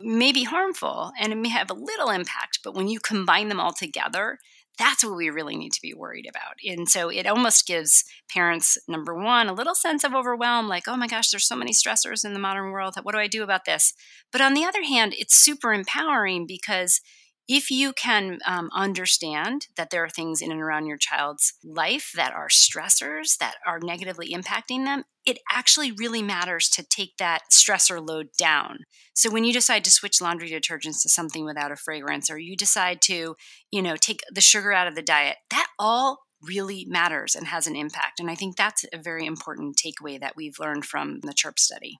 may 0.00 0.32
be 0.32 0.44
harmful 0.44 1.12
and 1.18 1.32
it 1.32 1.36
may 1.36 1.48
have 1.48 1.70
a 1.70 1.74
little 1.74 2.10
impact, 2.10 2.60
but 2.62 2.74
when 2.74 2.88
you 2.88 3.00
combine 3.00 3.48
them 3.48 3.60
all 3.60 3.72
together, 3.72 4.38
that's 4.78 5.04
what 5.04 5.16
we 5.16 5.30
really 5.30 5.56
need 5.56 5.72
to 5.72 5.82
be 5.82 5.94
worried 5.94 6.28
about. 6.28 6.56
And 6.66 6.88
so 6.88 7.08
it 7.08 7.26
almost 7.26 7.66
gives 7.66 8.04
parents, 8.28 8.76
number 8.88 9.14
one, 9.14 9.48
a 9.48 9.52
little 9.52 9.74
sense 9.74 10.02
of 10.02 10.14
overwhelm 10.14 10.68
like, 10.68 10.88
oh 10.88 10.96
my 10.96 11.06
gosh, 11.06 11.30
there's 11.30 11.46
so 11.46 11.56
many 11.56 11.72
stressors 11.72 12.24
in 12.24 12.32
the 12.32 12.40
modern 12.40 12.72
world. 12.72 12.96
What 13.02 13.12
do 13.12 13.20
I 13.20 13.28
do 13.28 13.42
about 13.42 13.66
this? 13.66 13.94
But 14.32 14.40
on 14.40 14.54
the 14.54 14.64
other 14.64 14.82
hand, 14.82 15.14
it's 15.16 15.36
super 15.36 15.72
empowering 15.72 16.46
because 16.46 17.00
if 17.48 17.70
you 17.70 17.92
can 17.92 18.38
um, 18.46 18.70
understand 18.74 19.66
that 19.76 19.90
there 19.90 20.02
are 20.02 20.08
things 20.08 20.40
in 20.40 20.50
and 20.50 20.62
around 20.62 20.86
your 20.86 20.96
child's 20.96 21.54
life 21.62 22.12
that 22.16 22.32
are 22.32 22.48
stressors 22.48 23.36
that 23.38 23.56
are 23.66 23.80
negatively 23.80 24.32
impacting 24.32 24.84
them, 24.84 25.04
it 25.26 25.38
actually 25.50 25.92
really 25.92 26.22
matters 26.22 26.68
to 26.70 26.82
take 26.82 27.16
that 27.18 27.42
stressor 27.52 28.06
load 28.06 28.28
down. 28.38 28.78
So 29.14 29.30
when 29.30 29.44
you 29.44 29.52
decide 29.52 29.84
to 29.84 29.90
switch 29.90 30.20
laundry 30.20 30.50
detergents 30.50 31.02
to 31.02 31.08
something 31.08 31.44
without 31.44 31.72
a 31.72 31.76
fragrance, 31.76 32.30
or 32.30 32.38
you 32.38 32.56
decide 32.56 33.02
to, 33.02 33.36
you 33.70 33.82
know, 33.82 33.96
take 33.96 34.20
the 34.32 34.40
sugar 34.40 34.72
out 34.72 34.88
of 34.88 34.94
the 34.94 35.02
diet, 35.02 35.36
that 35.50 35.66
all 35.78 36.20
really 36.42 36.86
matters 36.88 37.34
and 37.34 37.46
has 37.46 37.66
an 37.66 37.76
impact. 37.76 38.20
And 38.20 38.30
I 38.30 38.34
think 38.34 38.56
that's 38.56 38.84
a 38.92 38.98
very 38.98 39.26
important 39.26 39.76
takeaway 39.76 40.20
that 40.20 40.34
we've 40.36 40.58
learned 40.58 40.84
from 40.84 41.20
the 41.20 41.32
CHIRP 41.32 41.58
study. 41.58 41.98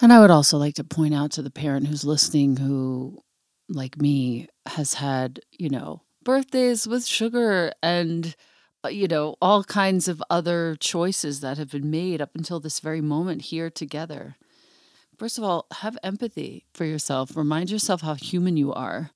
And 0.00 0.12
I 0.12 0.20
would 0.20 0.30
also 0.30 0.58
like 0.58 0.74
to 0.74 0.84
point 0.84 1.14
out 1.14 1.30
to 1.32 1.42
the 1.42 1.50
parent 1.50 1.86
who's 1.86 2.04
listening 2.04 2.56
who 2.56 3.23
like 3.68 4.00
me 4.00 4.48
has 4.66 4.94
had, 4.94 5.40
you 5.52 5.68
know, 5.68 6.02
birthdays 6.22 6.86
with 6.86 7.06
sugar 7.06 7.72
and 7.82 8.34
uh, 8.84 8.88
you 8.88 9.08
know, 9.08 9.36
all 9.40 9.64
kinds 9.64 10.08
of 10.08 10.22
other 10.28 10.76
choices 10.78 11.40
that 11.40 11.56
have 11.56 11.70
been 11.70 11.90
made 11.90 12.20
up 12.20 12.30
until 12.34 12.60
this 12.60 12.80
very 12.80 13.00
moment 13.00 13.42
here 13.42 13.70
together. 13.70 14.36
First 15.18 15.38
of 15.38 15.44
all, 15.44 15.66
have 15.72 15.96
empathy 16.02 16.66
for 16.74 16.84
yourself. 16.84 17.36
Remind 17.36 17.70
yourself 17.70 18.02
how 18.02 18.14
human 18.14 18.56
you 18.56 18.74
are. 18.74 19.12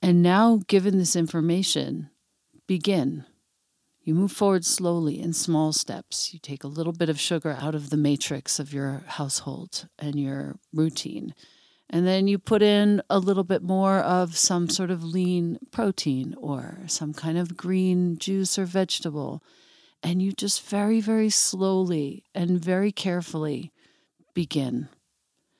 And 0.00 0.22
now, 0.22 0.60
given 0.68 0.98
this 0.98 1.16
information, 1.16 2.10
begin. 2.66 3.24
You 4.02 4.14
move 4.14 4.32
forward 4.32 4.64
slowly 4.64 5.20
in 5.20 5.32
small 5.32 5.72
steps. 5.72 6.32
You 6.32 6.40
take 6.40 6.64
a 6.64 6.68
little 6.68 6.92
bit 6.92 7.08
of 7.08 7.20
sugar 7.20 7.56
out 7.60 7.74
of 7.74 7.90
the 7.90 7.96
matrix 7.96 8.58
of 8.58 8.72
your 8.72 9.04
household 9.06 9.88
and 9.98 10.18
your 10.18 10.56
routine. 10.72 11.34
And 11.92 12.06
then 12.06 12.26
you 12.26 12.38
put 12.38 12.62
in 12.62 13.02
a 13.10 13.18
little 13.18 13.44
bit 13.44 13.62
more 13.62 13.98
of 13.98 14.36
some 14.38 14.70
sort 14.70 14.90
of 14.90 15.04
lean 15.04 15.58
protein 15.70 16.34
or 16.38 16.78
some 16.86 17.12
kind 17.12 17.36
of 17.36 17.54
green 17.56 18.16
juice 18.16 18.58
or 18.58 18.64
vegetable. 18.64 19.42
And 20.02 20.22
you 20.22 20.32
just 20.32 20.66
very, 20.66 21.02
very 21.02 21.28
slowly 21.28 22.24
and 22.34 22.58
very 22.58 22.92
carefully 22.92 23.72
begin. 24.32 24.88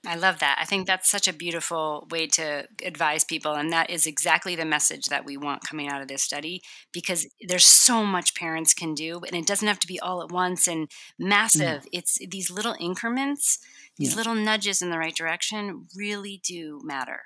I 0.05 0.16
love 0.16 0.40
that. 0.40 0.59
I 0.61 0.64
think 0.64 0.87
that's 0.87 1.09
such 1.09 1.29
a 1.29 1.33
beautiful 1.33 2.09
way 2.11 2.27
to 2.29 2.66
advise 2.85 3.23
people. 3.23 3.53
And 3.53 3.73
that 3.73 3.88
is 3.88 4.05
exactly 4.07 4.57
the 4.57 4.64
message 4.64 5.07
that 5.07 5.25
we 5.25 5.37
want 5.37 5.62
coming 5.68 5.88
out 5.88 6.03
of 6.03 6.09
this 6.09 6.23
study 6.23 6.61
because 6.92 7.29
there's 7.40 7.64
so 7.64 8.05
much 8.05 8.35
parents 8.35 8.75
can 8.75 8.95
do, 8.95 9.21
and 9.25 9.37
it 9.37 9.47
doesn't 9.47 9.68
have 9.68 9.79
to 9.79 9.87
be 9.87 10.01
all 10.01 10.23
at 10.23 10.33
once 10.33 10.66
and 10.66 10.88
mm. 10.88 11.29
massive. 11.29 11.85
Yeah. 11.92 12.01
It's 12.01 12.18
these 12.29 12.51
little 12.51 12.75
increments 12.81 13.59
these 14.03 14.15
yeah. 14.15 14.17
little 14.17 14.35
nudges 14.35 14.83
in 14.83 14.91
the 14.91 14.99
right 14.99 15.15
direction 15.15 15.87
really 15.95 16.41
do 16.45 16.81
matter. 16.83 17.21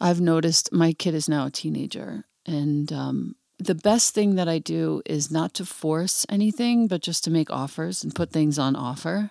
I've 0.00 0.20
noticed 0.20 0.72
my 0.72 0.92
kid 0.92 1.14
is 1.14 1.28
now 1.28 1.46
a 1.46 1.50
teenager, 1.50 2.24
and 2.46 2.92
um, 2.92 3.34
the 3.58 3.74
best 3.74 4.14
thing 4.14 4.36
that 4.36 4.48
I 4.48 4.58
do 4.58 5.02
is 5.04 5.32
not 5.32 5.52
to 5.54 5.64
force 5.64 6.24
anything, 6.28 6.86
but 6.86 7.02
just 7.02 7.24
to 7.24 7.30
make 7.30 7.50
offers 7.50 8.04
and 8.04 8.14
put 8.14 8.30
things 8.30 8.56
on 8.56 8.76
offer. 8.76 9.30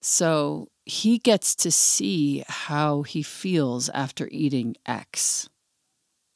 So 0.00 0.68
he 0.84 1.18
gets 1.18 1.54
to 1.56 1.70
see 1.70 2.44
how 2.48 3.02
he 3.02 3.22
feels 3.22 3.88
after 3.90 4.28
eating 4.32 4.74
X. 4.86 5.48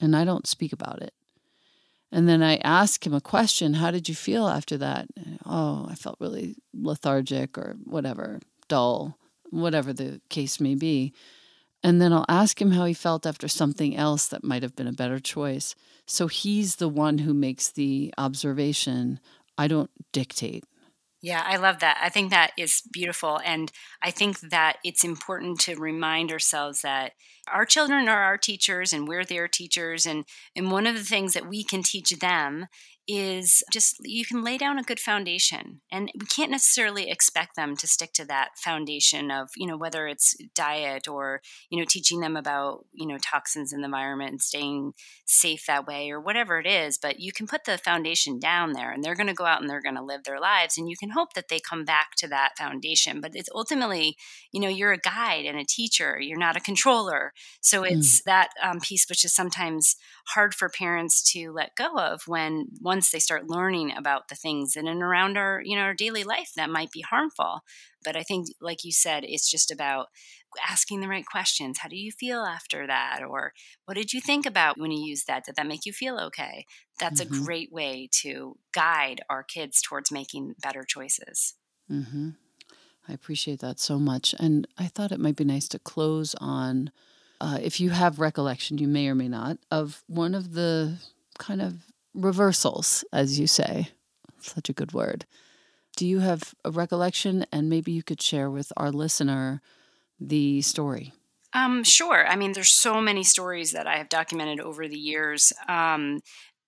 And 0.00 0.14
I 0.14 0.24
don't 0.24 0.46
speak 0.46 0.72
about 0.72 1.02
it. 1.02 1.12
And 2.12 2.28
then 2.28 2.40
I 2.40 2.56
ask 2.58 3.04
him 3.04 3.14
a 3.14 3.20
question 3.20 3.74
How 3.74 3.90
did 3.90 4.08
you 4.08 4.14
feel 4.14 4.46
after 4.46 4.76
that? 4.78 5.08
Oh, 5.44 5.86
I 5.88 5.96
felt 5.96 6.20
really 6.20 6.54
lethargic 6.72 7.58
or 7.58 7.76
whatever 7.84 8.38
dull, 8.68 9.18
whatever 9.50 9.92
the 9.92 10.20
case 10.28 10.60
may 10.60 10.74
be. 10.74 11.12
And 11.82 12.00
then 12.00 12.12
I'll 12.12 12.26
ask 12.28 12.60
him 12.60 12.72
how 12.72 12.84
he 12.84 12.94
felt 12.94 13.26
after 13.26 13.48
something 13.48 13.96
else 13.96 14.28
that 14.28 14.44
might 14.44 14.62
have 14.62 14.76
been 14.76 14.86
a 14.86 14.92
better 14.92 15.18
choice. 15.18 15.74
So 16.06 16.28
he's 16.28 16.76
the 16.76 16.88
one 16.88 17.18
who 17.18 17.34
makes 17.34 17.70
the 17.70 18.14
observation. 18.16 19.18
I 19.58 19.68
don't 19.68 19.90
dictate. 20.12 20.64
Yeah, 21.22 21.44
I 21.46 21.56
love 21.56 21.78
that. 21.78 21.98
I 22.02 22.08
think 22.08 22.30
that 22.30 22.50
is 22.58 22.82
beautiful. 22.92 23.40
And 23.44 23.70
I 24.02 24.10
think 24.10 24.40
that 24.40 24.78
it's 24.84 25.04
important 25.04 25.60
to 25.60 25.76
remind 25.76 26.32
ourselves 26.32 26.82
that 26.82 27.12
our 27.50 27.64
children 27.64 28.08
are 28.08 28.22
our 28.22 28.36
teachers 28.36 28.92
and 28.92 29.06
we're 29.06 29.24
their 29.24 29.46
teachers. 29.46 30.04
And, 30.04 30.24
and 30.56 30.72
one 30.72 30.86
of 30.86 30.96
the 30.96 31.04
things 31.04 31.34
that 31.34 31.48
we 31.48 31.62
can 31.62 31.84
teach 31.84 32.10
them 32.18 32.66
is 33.08 33.64
just 33.72 33.96
you 34.04 34.24
can 34.24 34.44
lay 34.44 34.56
down 34.56 34.78
a 34.78 34.82
good 34.82 35.00
foundation 35.00 35.80
and 35.90 36.10
we 36.18 36.26
can't 36.26 36.52
necessarily 36.52 37.10
expect 37.10 37.56
them 37.56 37.76
to 37.76 37.86
stick 37.86 38.12
to 38.12 38.24
that 38.24 38.50
foundation 38.56 39.28
of 39.28 39.50
you 39.56 39.66
know 39.66 39.76
whether 39.76 40.06
it's 40.06 40.36
diet 40.54 41.08
or 41.08 41.40
you 41.68 41.78
know 41.78 41.84
teaching 41.84 42.20
them 42.20 42.36
about 42.36 42.84
you 42.92 43.06
know 43.06 43.18
toxins 43.18 43.72
in 43.72 43.80
the 43.80 43.86
environment 43.86 44.30
and 44.30 44.40
staying 44.42 44.92
safe 45.24 45.64
that 45.66 45.86
way 45.86 46.10
or 46.10 46.20
whatever 46.20 46.60
it 46.60 46.66
is 46.66 46.96
but 46.96 47.18
you 47.18 47.32
can 47.32 47.46
put 47.46 47.64
the 47.64 47.76
foundation 47.76 48.38
down 48.38 48.72
there 48.72 48.92
and 48.92 49.02
they're 49.02 49.16
going 49.16 49.26
to 49.26 49.34
go 49.34 49.46
out 49.46 49.60
and 49.60 49.68
they're 49.68 49.82
going 49.82 49.96
to 49.96 50.04
live 50.04 50.22
their 50.22 50.40
lives 50.40 50.78
and 50.78 50.88
you 50.88 50.96
can 50.96 51.10
hope 51.10 51.34
that 51.34 51.48
they 51.48 51.58
come 51.58 51.84
back 51.84 52.10
to 52.16 52.28
that 52.28 52.50
foundation 52.56 53.20
but 53.20 53.32
it's 53.34 53.50
ultimately 53.52 54.16
you 54.52 54.60
know 54.60 54.68
you're 54.68 54.92
a 54.92 54.98
guide 54.98 55.44
and 55.44 55.58
a 55.58 55.64
teacher 55.64 56.20
you're 56.20 56.38
not 56.38 56.56
a 56.56 56.60
controller 56.60 57.32
so 57.60 57.82
it's 57.82 58.20
mm. 58.20 58.24
that 58.24 58.50
um, 58.62 58.78
piece 58.78 59.06
which 59.08 59.24
is 59.24 59.34
sometimes 59.34 59.96
hard 60.28 60.54
for 60.54 60.68
parents 60.68 61.20
to 61.20 61.50
let 61.50 61.74
go 61.74 61.98
of 61.98 62.22
when 62.26 62.66
once 62.92 63.10
they 63.10 63.18
start 63.18 63.48
learning 63.48 63.90
about 63.96 64.28
the 64.28 64.34
things 64.34 64.76
in 64.76 64.86
and 64.86 65.02
around 65.02 65.38
our 65.38 65.62
you 65.64 65.74
know 65.74 65.82
our 65.82 65.94
daily 65.94 66.24
life 66.24 66.50
that 66.54 66.68
might 66.68 66.90
be 66.90 67.00
harmful. 67.00 67.60
But 68.04 68.16
i 68.16 68.22
think 68.22 68.48
like 68.60 68.84
you 68.84 68.92
said 68.92 69.24
it's 69.24 69.50
just 69.50 69.70
about 69.70 70.08
asking 70.68 71.00
the 71.00 71.08
right 71.08 71.24
questions. 71.24 71.78
How 71.78 71.88
do 71.88 71.96
you 71.96 72.12
feel 72.12 72.42
after 72.42 72.86
that? 72.86 73.20
Or 73.26 73.54
what 73.86 73.96
did 73.96 74.12
you 74.12 74.20
think 74.20 74.44
about 74.44 74.78
when 74.78 74.90
you 74.90 75.02
used 75.02 75.26
that? 75.26 75.46
Did 75.46 75.56
that 75.56 75.66
make 75.66 75.86
you 75.86 75.94
feel 75.94 76.18
okay? 76.18 76.66
That's 77.00 77.22
mm-hmm. 77.22 77.42
a 77.42 77.44
great 77.44 77.72
way 77.72 78.10
to 78.20 78.58
guide 78.74 79.22
our 79.30 79.42
kids 79.42 79.80
towards 79.80 80.12
making 80.12 80.56
better 80.62 80.84
choices. 80.86 81.54
Mm-hmm. 81.90 82.30
i 83.08 83.12
appreciate 83.12 83.60
that 83.60 83.80
so 83.80 83.98
much 83.98 84.34
and 84.38 84.68
i 84.78 84.86
thought 84.86 85.12
it 85.12 85.18
might 85.18 85.36
be 85.36 85.44
nice 85.44 85.68
to 85.68 85.78
close 85.80 86.34
on 86.40 86.92
uh, 87.42 87.58
if 87.60 87.80
you 87.80 87.90
have 87.90 88.20
recollection, 88.20 88.78
you 88.78 88.86
may 88.86 89.08
or 89.08 89.16
may 89.16 89.28
not, 89.28 89.58
of 89.68 90.04
one 90.06 90.32
of 90.32 90.52
the 90.52 90.96
kind 91.40 91.60
of 91.60 91.74
reversals, 92.14 93.04
as 93.12 93.38
you 93.38 93.46
say. 93.46 93.88
Such 94.40 94.68
a 94.68 94.72
good 94.72 94.92
word. 94.92 95.24
Do 95.96 96.06
you 96.06 96.20
have 96.20 96.54
a 96.64 96.70
recollection? 96.70 97.46
And 97.52 97.68
maybe 97.68 97.92
you 97.92 98.02
could 98.02 98.20
share 98.20 98.50
with 98.50 98.72
our 98.76 98.90
listener 98.90 99.60
the 100.18 100.62
story. 100.62 101.12
Um, 101.54 101.84
sure. 101.84 102.26
I 102.26 102.36
mean, 102.36 102.52
there's 102.52 102.72
so 102.72 103.00
many 103.00 103.24
stories 103.24 103.72
that 103.72 103.86
I 103.86 103.96
have 103.96 104.08
documented 104.08 104.60
over 104.60 104.88
the 104.88 104.98
years. 104.98 105.52
Um, 105.68 106.20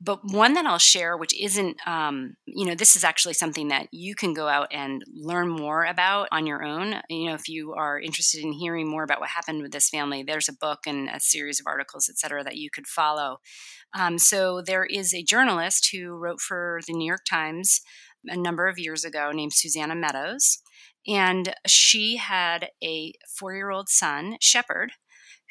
but 0.05 0.21
one 0.23 0.53
that 0.53 0.67
I'll 0.67 0.79
share, 0.79 1.17
which 1.17 1.35
isn't, 1.41 1.79
um, 1.87 2.37
you 2.45 2.67
know, 2.67 2.75
this 2.75 2.95
is 2.95 3.05
actually 3.05 3.33
something 3.35 3.69
that 3.69 3.89
you 3.91 4.15
can 4.15 4.35
go 4.35 4.49
out 4.49 4.69
and 4.71 5.03
learn 5.15 5.49
more 5.49 5.85
about 5.85 6.29
on 6.31 6.47
your 6.47 6.63
own. 6.63 6.97
You 7.09 7.29
know, 7.29 7.35
if 7.35 7.49
you 7.49 7.73
are 7.73 7.99
interested 7.99 8.45
in 8.45 8.53
hearing 8.53 8.89
more 8.89 9.03
about 9.03 9.21
what 9.21 9.31
happened 9.31 9.63
with 9.63 9.73
this 9.73 9.89
family, 9.89 10.23
there's 10.23 10.49
a 10.49 10.53
book 10.53 10.81
and 10.87 11.09
a 11.09 11.21
series 11.21 11.59
of 11.59 11.67
articles, 11.67 12.11
et 12.11 12.19
cetera, 12.19 12.45
that 12.45 12.57
you 12.57 12.69
could 12.71 12.87
follow. 12.87 13.39
Um, 13.99 14.19
so 14.19 14.61
there 14.61 14.85
is 14.85 15.15
a 15.15 15.23
journalist 15.23 15.89
who 15.91 16.11
wrote 16.13 16.41
for 16.41 16.81
the 16.87 16.93
New 16.93 17.07
York 17.07 17.25
Times 17.29 17.81
a 18.27 18.37
number 18.37 18.69
of 18.69 18.79
years 18.79 19.05
ago 19.05 19.31
named 19.33 19.55
Susannah 19.55 19.95
Meadows. 19.95 20.59
And 21.07 21.55
she 21.67 22.17
had 22.17 22.69
a 22.83 23.13
four 23.39 23.55
year 23.55 23.71
old 23.71 23.89
son, 23.89 24.37
Shepherd, 24.41 24.93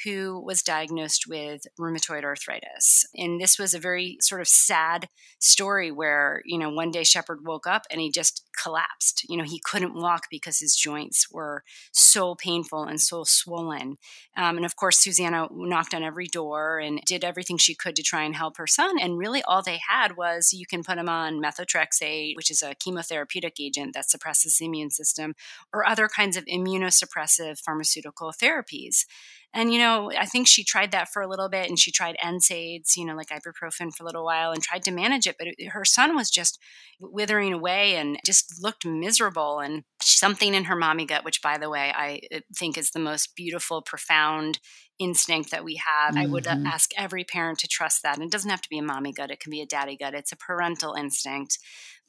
who 0.03 0.41
was 0.45 0.61
diagnosed 0.61 1.25
with 1.27 1.61
rheumatoid 1.79 2.23
arthritis. 2.23 3.05
And 3.15 3.39
this 3.39 3.57
was 3.57 3.73
a 3.73 3.79
very 3.79 4.17
sort 4.21 4.41
of 4.41 4.47
sad 4.47 5.09
story 5.39 5.91
where, 5.91 6.41
you 6.45 6.57
know, 6.57 6.69
one 6.69 6.91
day 6.91 7.03
Shepherd 7.03 7.45
woke 7.45 7.67
up 7.67 7.83
and 7.91 7.99
he 7.99 8.11
just 8.11 8.43
collapsed. 8.61 9.25
You 9.27 9.37
know, 9.37 9.43
he 9.43 9.61
couldn't 9.63 9.95
walk 9.95 10.27
because 10.29 10.59
his 10.59 10.75
joints 10.75 11.27
were 11.31 11.63
so 11.91 12.35
painful 12.35 12.83
and 12.83 12.99
so 12.99 13.23
swollen. 13.23 13.97
Um, 14.37 14.57
and 14.57 14.65
of 14.65 14.75
course, 14.75 14.99
Susannah 14.99 15.47
knocked 15.51 15.93
on 15.93 16.03
every 16.03 16.27
door 16.27 16.79
and 16.79 17.01
did 17.05 17.23
everything 17.23 17.57
she 17.57 17.75
could 17.75 17.95
to 17.95 18.03
try 18.03 18.23
and 18.23 18.35
help 18.35 18.57
her 18.57 18.67
son. 18.67 18.99
And 18.99 19.17
really, 19.17 19.43
all 19.43 19.61
they 19.61 19.79
had 19.87 20.15
was 20.15 20.53
you 20.53 20.65
can 20.65 20.83
put 20.83 20.97
him 20.97 21.09
on 21.09 21.41
methotrexate, 21.41 22.35
which 22.35 22.51
is 22.51 22.61
a 22.61 22.75
chemotherapeutic 22.75 23.59
agent 23.59 23.93
that 23.93 24.09
suppresses 24.09 24.57
the 24.57 24.65
immune 24.65 24.91
system, 24.91 25.35
or 25.73 25.87
other 25.87 26.07
kinds 26.07 26.37
of 26.37 26.45
immunosuppressive 26.45 27.59
pharmaceutical 27.59 28.31
therapies. 28.31 29.05
And, 29.53 29.71
you 29.71 29.79
know, 29.79 30.11
I 30.17 30.25
think 30.25 30.47
she 30.47 30.63
tried 30.63 30.91
that 30.91 31.09
for 31.09 31.21
a 31.21 31.27
little 31.27 31.47
bit 31.47 31.69
and 31.69 31.77
she 31.77 31.91
tried 31.91 32.17
NSAIDs, 32.23 32.97
you 32.97 33.05
know, 33.05 33.15
like 33.15 33.29
ibuprofen 33.29 33.93
for 33.93 34.03
a 34.03 34.05
little 34.05 34.25
while 34.25 34.51
and 34.51 34.63
tried 34.63 34.83
to 34.83 34.91
manage 34.91 35.27
it. 35.27 35.35
But 35.37 35.49
it, 35.49 35.69
her 35.69 35.85
son 35.85 36.15
was 36.15 36.31
just 36.31 36.59
withering 36.99 37.53
away 37.53 37.95
and 37.95 38.17
just 38.25 38.61
looked 38.61 38.83
miserable. 38.83 39.59
And 39.59 39.83
something 40.01 40.55
in 40.55 40.65
her 40.65 40.75
mommy 40.75 41.05
gut, 41.05 41.23
which, 41.23 41.41
by 41.41 41.59
the 41.59 41.69
way, 41.69 41.93
I 41.95 42.21
uh, 42.33 42.39
think 42.57 42.77
is 42.77 42.91
the 42.91 42.99
most 42.99 43.35
beautiful, 43.35 43.83
profound 43.83 44.59
instinct 44.97 45.51
that 45.51 45.63
we 45.63 45.75
have. 45.75 46.15
Mm-hmm. 46.15 46.23
I 46.23 46.27
would 46.27 46.47
uh, 46.47 46.55
mm-hmm. 46.55 46.67
ask 46.67 46.91
every 46.97 47.23
parent 47.23 47.59
to 47.59 47.67
trust 47.67 48.01
that. 48.01 48.17
And 48.17 48.25
it 48.25 48.31
doesn't 48.31 48.49
have 48.49 48.61
to 48.61 48.69
be 48.69 48.79
a 48.79 48.83
mommy 48.83 49.13
gut, 49.13 49.31
it 49.31 49.39
can 49.39 49.51
be 49.51 49.61
a 49.61 49.67
daddy 49.67 49.97
gut. 49.97 50.15
It's 50.15 50.31
a 50.31 50.37
parental 50.37 50.93
instinct. 50.93 51.59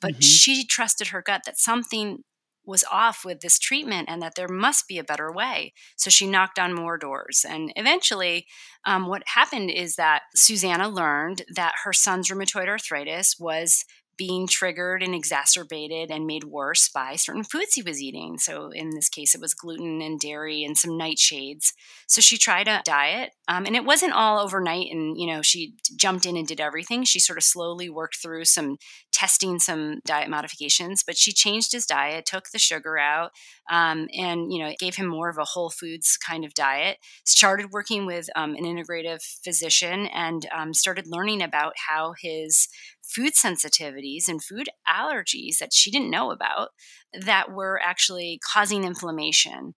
But 0.00 0.12
mm-hmm. 0.12 0.20
she 0.20 0.66
trusted 0.66 1.08
her 1.08 1.22
gut 1.22 1.42
that 1.44 1.58
something 1.58 2.24
was 2.66 2.84
off 2.90 3.24
with 3.24 3.40
this 3.40 3.58
treatment 3.58 4.08
and 4.08 4.22
that 4.22 4.34
there 4.34 4.48
must 4.48 4.88
be 4.88 4.98
a 4.98 5.04
better 5.04 5.32
way. 5.32 5.72
So 5.96 6.10
she 6.10 6.26
knocked 6.26 6.58
on 6.58 6.74
more 6.74 6.98
doors. 6.98 7.44
And 7.48 7.72
eventually, 7.76 8.46
um, 8.84 9.06
what 9.06 9.22
happened 9.26 9.70
is 9.70 9.96
that 9.96 10.22
Susannah 10.34 10.88
learned 10.88 11.42
that 11.54 11.74
her 11.84 11.92
son's 11.92 12.28
rheumatoid 12.28 12.68
arthritis 12.68 13.36
was 13.38 13.84
being 14.16 14.46
triggered 14.46 15.02
and 15.02 15.14
exacerbated 15.14 16.10
and 16.10 16.26
made 16.26 16.44
worse 16.44 16.88
by 16.88 17.16
certain 17.16 17.44
foods 17.44 17.74
he 17.74 17.82
was 17.82 18.02
eating. 18.02 18.38
So, 18.38 18.70
in 18.70 18.90
this 18.90 19.08
case, 19.08 19.34
it 19.34 19.40
was 19.40 19.54
gluten 19.54 20.00
and 20.00 20.18
dairy 20.18 20.64
and 20.64 20.76
some 20.76 20.92
nightshades. 20.92 21.72
So, 22.06 22.20
she 22.20 22.36
tried 22.36 22.68
a 22.68 22.82
diet, 22.84 23.30
um, 23.48 23.66
and 23.66 23.76
it 23.76 23.84
wasn't 23.84 24.12
all 24.14 24.38
overnight. 24.38 24.90
And, 24.90 25.18
you 25.18 25.26
know, 25.26 25.42
she 25.42 25.74
jumped 25.96 26.26
in 26.26 26.36
and 26.36 26.46
did 26.46 26.60
everything. 26.60 27.04
She 27.04 27.20
sort 27.20 27.38
of 27.38 27.44
slowly 27.44 27.88
worked 27.88 28.16
through 28.22 28.44
some 28.44 28.76
testing 29.12 29.60
some 29.60 30.00
diet 30.04 30.28
modifications, 30.28 31.02
but 31.06 31.16
she 31.16 31.32
changed 31.32 31.72
his 31.72 31.86
diet, 31.86 32.26
took 32.26 32.50
the 32.50 32.58
sugar 32.58 32.98
out, 32.98 33.30
um, 33.70 34.08
and, 34.12 34.52
you 34.52 34.58
know, 34.58 34.72
gave 34.78 34.96
him 34.96 35.06
more 35.06 35.28
of 35.28 35.38
a 35.38 35.44
whole 35.44 35.70
foods 35.70 36.16
kind 36.16 36.44
of 36.44 36.52
diet. 36.54 36.98
Started 37.24 37.70
working 37.70 38.06
with 38.06 38.28
um, 38.34 38.54
an 38.54 38.64
integrative 38.64 39.22
physician 39.44 40.06
and 40.08 40.46
um, 40.54 40.74
started 40.74 41.06
learning 41.06 41.42
about 41.42 41.74
how 41.88 42.14
his 42.20 42.68
food 43.06 43.34
sensitivities 43.34 44.28
and 44.28 44.42
food 44.42 44.68
allergies 44.88 45.58
that 45.58 45.72
she 45.72 45.90
didn't 45.90 46.10
know 46.10 46.30
about 46.30 46.70
that 47.12 47.52
were 47.52 47.80
actually 47.82 48.40
causing 48.52 48.84
inflammation 48.84 49.74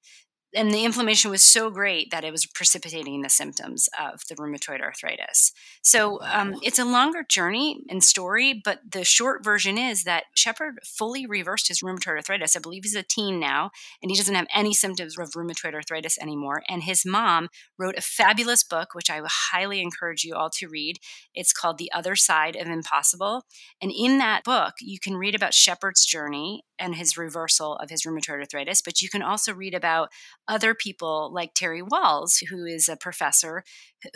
and 0.56 0.72
the 0.72 0.86
inflammation 0.86 1.30
was 1.30 1.44
so 1.44 1.70
great 1.70 2.10
that 2.12 2.24
it 2.24 2.32
was 2.32 2.46
precipitating 2.46 3.22
the 3.22 3.30
symptoms 3.30 3.90
of 4.00 4.22
the 4.30 4.36
rheumatoid 4.36 4.82
arthritis. 4.82 5.52
So 5.82 6.22
um, 6.22 6.56
it's 6.62 6.80
a 6.80 6.86
longer 6.86 7.26
journey 7.28 7.82
and 7.90 8.04
story, 8.04 8.60
but 8.64 8.80
the 8.90 9.04
short 9.04 9.44
version 9.44 9.78
is 9.78 10.04
that 10.04 10.26
Shepherd 10.36 10.80
fully 10.86 11.26
reversed 11.26 11.68
his 11.68 11.82
rheumatoid 11.82 12.16
arthritis. 12.16 12.56
I 12.56 12.60
believe 12.60 12.84
he's 12.84 12.96
a 12.96 13.04
teen 13.04 13.40
now, 13.40 13.72
and 14.02 14.10
he 14.10 14.18
doesn't 14.18 14.36
have 14.36 14.48
any 14.54 14.74
symptoms 14.74 15.18
of 15.18 15.32
rheumatoid 15.32 15.74
arthritis 15.74 16.18
anymore. 16.22 16.64
And 16.70 16.84
his 16.84 17.06
mom 17.06 17.50
wrote 17.78 17.98
a 17.98 18.02
fabulous 18.02 18.64
book, 18.64 18.90
which 18.94 19.10
I 19.10 19.22
highly 19.26 19.82
encourage 19.82 20.24
you 20.24 20.36
all 20.36 20.50
to 20.52 20.70
read. 20.70 20.98
It's 21.36 21.54
called 21.54 21.78
The 21.78 21.92
Other 21.94 22.16
Side 22.16 22.56
of 22.56 22.68
Impossible. 22.68 23.44
And 23.82 23.92
in 23.92 24.18
that 24.20 24.44
book, 24.44 24.76
you 24.80 24.98
can 25.00 25.16
read 25.16 25.36
about 25.36 25.54
Shepherd's 25.54 26.06
journey 26.06 26.64
and 26.80 26.96
his 26.96 27.18
reversal 27.18 27.76
of 27.76 27.90
his 27.90 28.04
rheumatoid 28.06 28.40
arthritis, 28.40 28.82
but 28.82 29.02
you 29.02 29.10
can 29.10 29.22
also 29.22 29.54
read 29.54 29.74
about 29.74 30.10
other 30.48 30.74
people 30.74 31.32
like 31.34 31.54
Terry 31.54 31.82
Wahls, 31.82 32.44
who 32.50 32.66
is 32.66 32.88
a 32.88 32.98
professor 32.98 33.64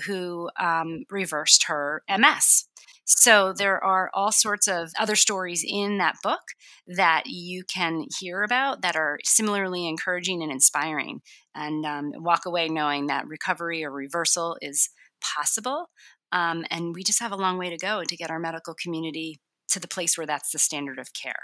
who 0.06 0.50
um, 0.60 1.04
reversed 1.10 1.66
her 1.68 2.04
MS. 2.10 2.66
So 3.06 3.52
there 3.52 3.84
are 3.84 4.10
all 4.14 4.32
sorts 4.32 4.68
of 4.68 4.92
other 5.00 5.16
stories 5.16 5.66
in 5.68 5.98
that 5.98 6.16
book 6.24 6.42
that 6.88 7.24
you 7.26 7.64
can 7.64 8.06
hear 8.20 8.44
about 8.44 8.82
that 8.82 8.96
are 8.96 9.20
similarly 9.24 9.88
encouraging 9.88 10.42
and 10.42 10.52
inspiring, 10.52 11.22
and 11.54 11.86
um, 11.86 12.12
walk 12.18 12.46
away 12.46 12.70
knowing 12.70 13.08
that 13.08 13.28
recovery 13.28 13.84
or 13.84 13.92
reversal 13.92 14.58
is 14.62 14.90
possible. 15.22 15.90
Um, 16.32 16.66
and 16.70 16.96
we 16.96 17.04
just 17.04 17.20
have 17.20 17.32
a 17.32 17.38
long 17.38 17.58
way 17.58 17.70
to 17.70 17.78
go 17.78 18.04
to 18.04 18.16
get 18.16 18.32
our 18.32 18.40
medical 18.40 18.74
community 18.74 19.40
to 19.70 19.80
the 19.80 19.88
place 19.88 20.18
where 20.18 20.28
that's 20.28 20.52
the 20.52 20.60
standard 20.60 21.00
of 21.00 21.14
care. 21.14 21.44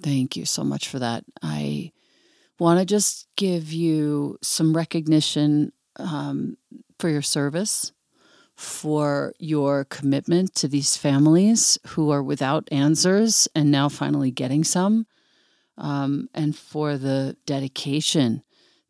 Thank 0.00 0.36
you 0.36 0.44
so 0.44 0.64
much 0.64 0.88
for 0.88 0.98
that. 0.98 1.24
I 1.42 1.92
want 2.58 2.78
to 2.80 2.86
just 2.86 3.26
give 3.36 3.72
you 3.72 4.38
some 4.42 4.76
recognition 4.76 5.72
um, 5.96 6.56
for 6.98 7.08
your 7.08 7.22
service, 7.22 7.92
for 8.54 9.32
your 9.38 9.84
commitment 9.84 10.54
to 10.54 10.68
these 10.68 10.96
families 10.96 11.78
who 11.88 12.10
are 12.10 12.22
without 12.22 12.68
answers 12.70 13.48
and 13.54 13.70
now 13.70 13.88
finally 13.88 14.30
getting 14.30 14.62
some, 14.62 15.06
um, 15.76 16.28
and 16.34 16.56
for 16.56 16.96
the 16.96 17.36
dedication 17.46 18.42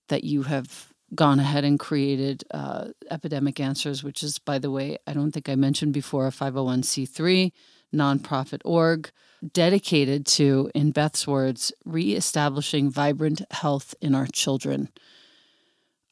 that 0.09 0.25
you 0.25 0.43
have 0.43 0.93
gone 1.15 1.39
ahead 1.39 1.65
and 1.65 1.79
created 1.79 2.45
uh, 2.51 2.89
Epidemic 3.11 3.61
Answers, 3.61 4.03
which 4.03 4.23
is, 4.23 4.39
by 4.39 4.59
the 4.59 4.71
way, 4.71 4.99
I 5.07 5.13
don't 5.13 5.33
think 5.33 5.49
I 5.49 5.55
mentioned 5.55 5.93
before, 5.93 6.27
a 6.27 6.31
501c3 6.31 7.53
nonprofit 7.95 8.61
org 8.65 9.11
dedicated 9.53 10.27
to, 10.27 10.71
in 10.75 10.91
Beth's 10.91 11.27
words, 11.27 11.73
reestablishing 11.85 12.91
vibrant 12.91 13.43
health 13.51 13.95
in 14.01 14.15
our 14.15 14.27
children. 14.27 14.89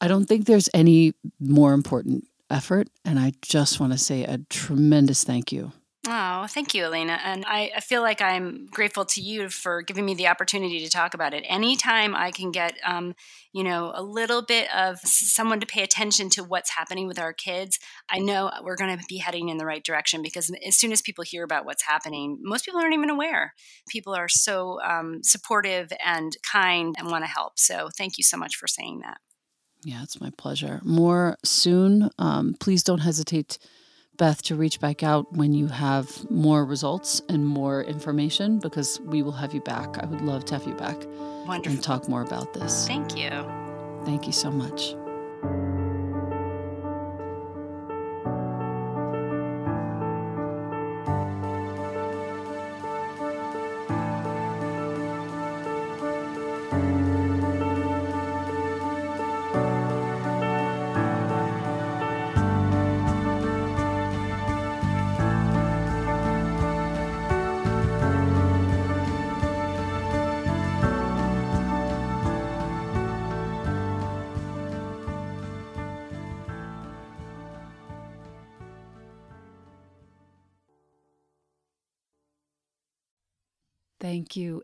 I 0.01 0.07
don't 0.07 0.25
think 0.25 0.45
there's 0.45 0.69
any 0.73 1.13
more 1.39 1.73
important 1.73 2.27
effort, 2.49 2.89
and 3.05 3.19
I 3.19 3.33
just 3.41 3.79
want 3.79 3.93
to 3.93 3.97
say 3.97 4.23
a 4.23 4.39
tremendous 4.49 5.23
thank 5.23 5.51
you 5.51 5.71
Oh, 6.05 6.47
thank 6.49 6.73
you, 6.73 6.83
Elena. 6.83 7.17
And 7.23 7.45
I, 7.47 7.71
I, 7.77 7.79
feel 7.79 8.01
like 8.01 8.21
I'm 8.21 8.65
grateful 8.65 9.05
to 9.05 9.21
you 9.21 9.47
for 9.47 9.81
giving 9.81 10.03
me 10.03 10.13
the 10.13 10.27
opportunity 10.27 10.83
to 10.83 10.89
talk 10.89 11.13
about 11.13 11.33
it. 11.33 11.45
Anytime 11.47 12.13
I 12.13 12.31
can 12.31 12.51
get, 12.51 12.73
um, 12.83 13.15
you 13.53 13.63
know, 13.63 13.93
a 13.95 14.03
little 14.03 14.41
bit 14.41 14.67
of 14.75 14.99
someone 14.99 15.61
to 15.61 15.65
pay 15.65 15.81
attention 15.81 16.29
to 16.31 16.43
what's 16.43 16.71
happening 16.71 17.07
with 17.07 17.17
our 17.17 17.31
kids, 17.31 17.79
I 18.09 18.19
know 18.19 18.51
we're 18.63 18.75
going 18.75 18.97
to 18.97 19.03
be 19.07 19.19
heading 19.19 19.47
in 19.47 19.55
the 19.55 19.65
right 19.65 19.81
direction 19.81 20.21
because 20.21 20.51
as 20.67 20.77
soon 20.77 20.91
as 20.91 21.01
people 21.01 21.23
hear 21.23 21.45
about 21.45 21.63
what's 21.63 21.83
happening, 21.83 22.37
most 22.41 22.65
people 22.65 22.81
aren't 22.81 22.93
even 22.93 23.09
aware. 23.09 23.53
People 23.87 24.13
are 24.13 24.27
so 24.27 24.81
um, 24.81 25.23
supportive 25.23 25.93
and 26.05 26.35
kind 26.43 26.95
and 26.97 27.11
want 27.11 27.23
to 27.23 27.29
help. 27.29 27.53
So 27.55 27.87
thank 27.97 28.17
you 28.17 28.25
so 28.25 28.35
much 28.35 28.57
for 28.57 28.67
saying 28.67 28.99
that. 29.05 29.19
Yeah, 29.85 30.03
it's 30.03 30.19
my 30.19 30.31
pleasure. 30.37 30.81
More 30.83 31.37
soon. 31.45 32.09
Um, 32.19 32.57
please 32.59 32.83
don't 32.83 32.99
hesitate 32.99 33.57
Beth, 34.17 34.41
to 34.43 34.55
reach 34.55 34.79
back 34.79 35.01
out 35.03 35.31
when 35.33 35.53
you 35.53 35.67
have 35.67 36.29
more 36.29 36.65
results 36.65 37.21
and 37.29 37.45
more 37.45 37.81
information 37.83 38.59
because 38.59 38.99
we 39.01 39.23
will 39.23 39.31
have 39.31 39.53
you 39.53 39.61
back. 39.61 39.97
I 39.97 40.05
would 40.05 40.21
love 40.21 40.45
to 40.45 40.53
have 40.53 40.67
you 40.67 40.75
back 40.75 40.97
Wonderful. 41.47 41.73
and 41.73 41.83
talk 41.83 42.07
more 42.07 42.21
about 42.21 42.53
this. 42.53 42.85
Thank 42.87 43.17
you. 43.17 43.31
Thank 44.05 44.27
you 44.27 44.33
so 44.33 44.51
much. 44.51 44.95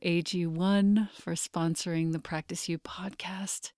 AG1, 0.03 1.09
for 1.11 1.33
sponsoring 1.33 2.11
the 2.11 2.19
Practice 2.19 2.69
You 2.69 2.79
podcast. 2.79 3.71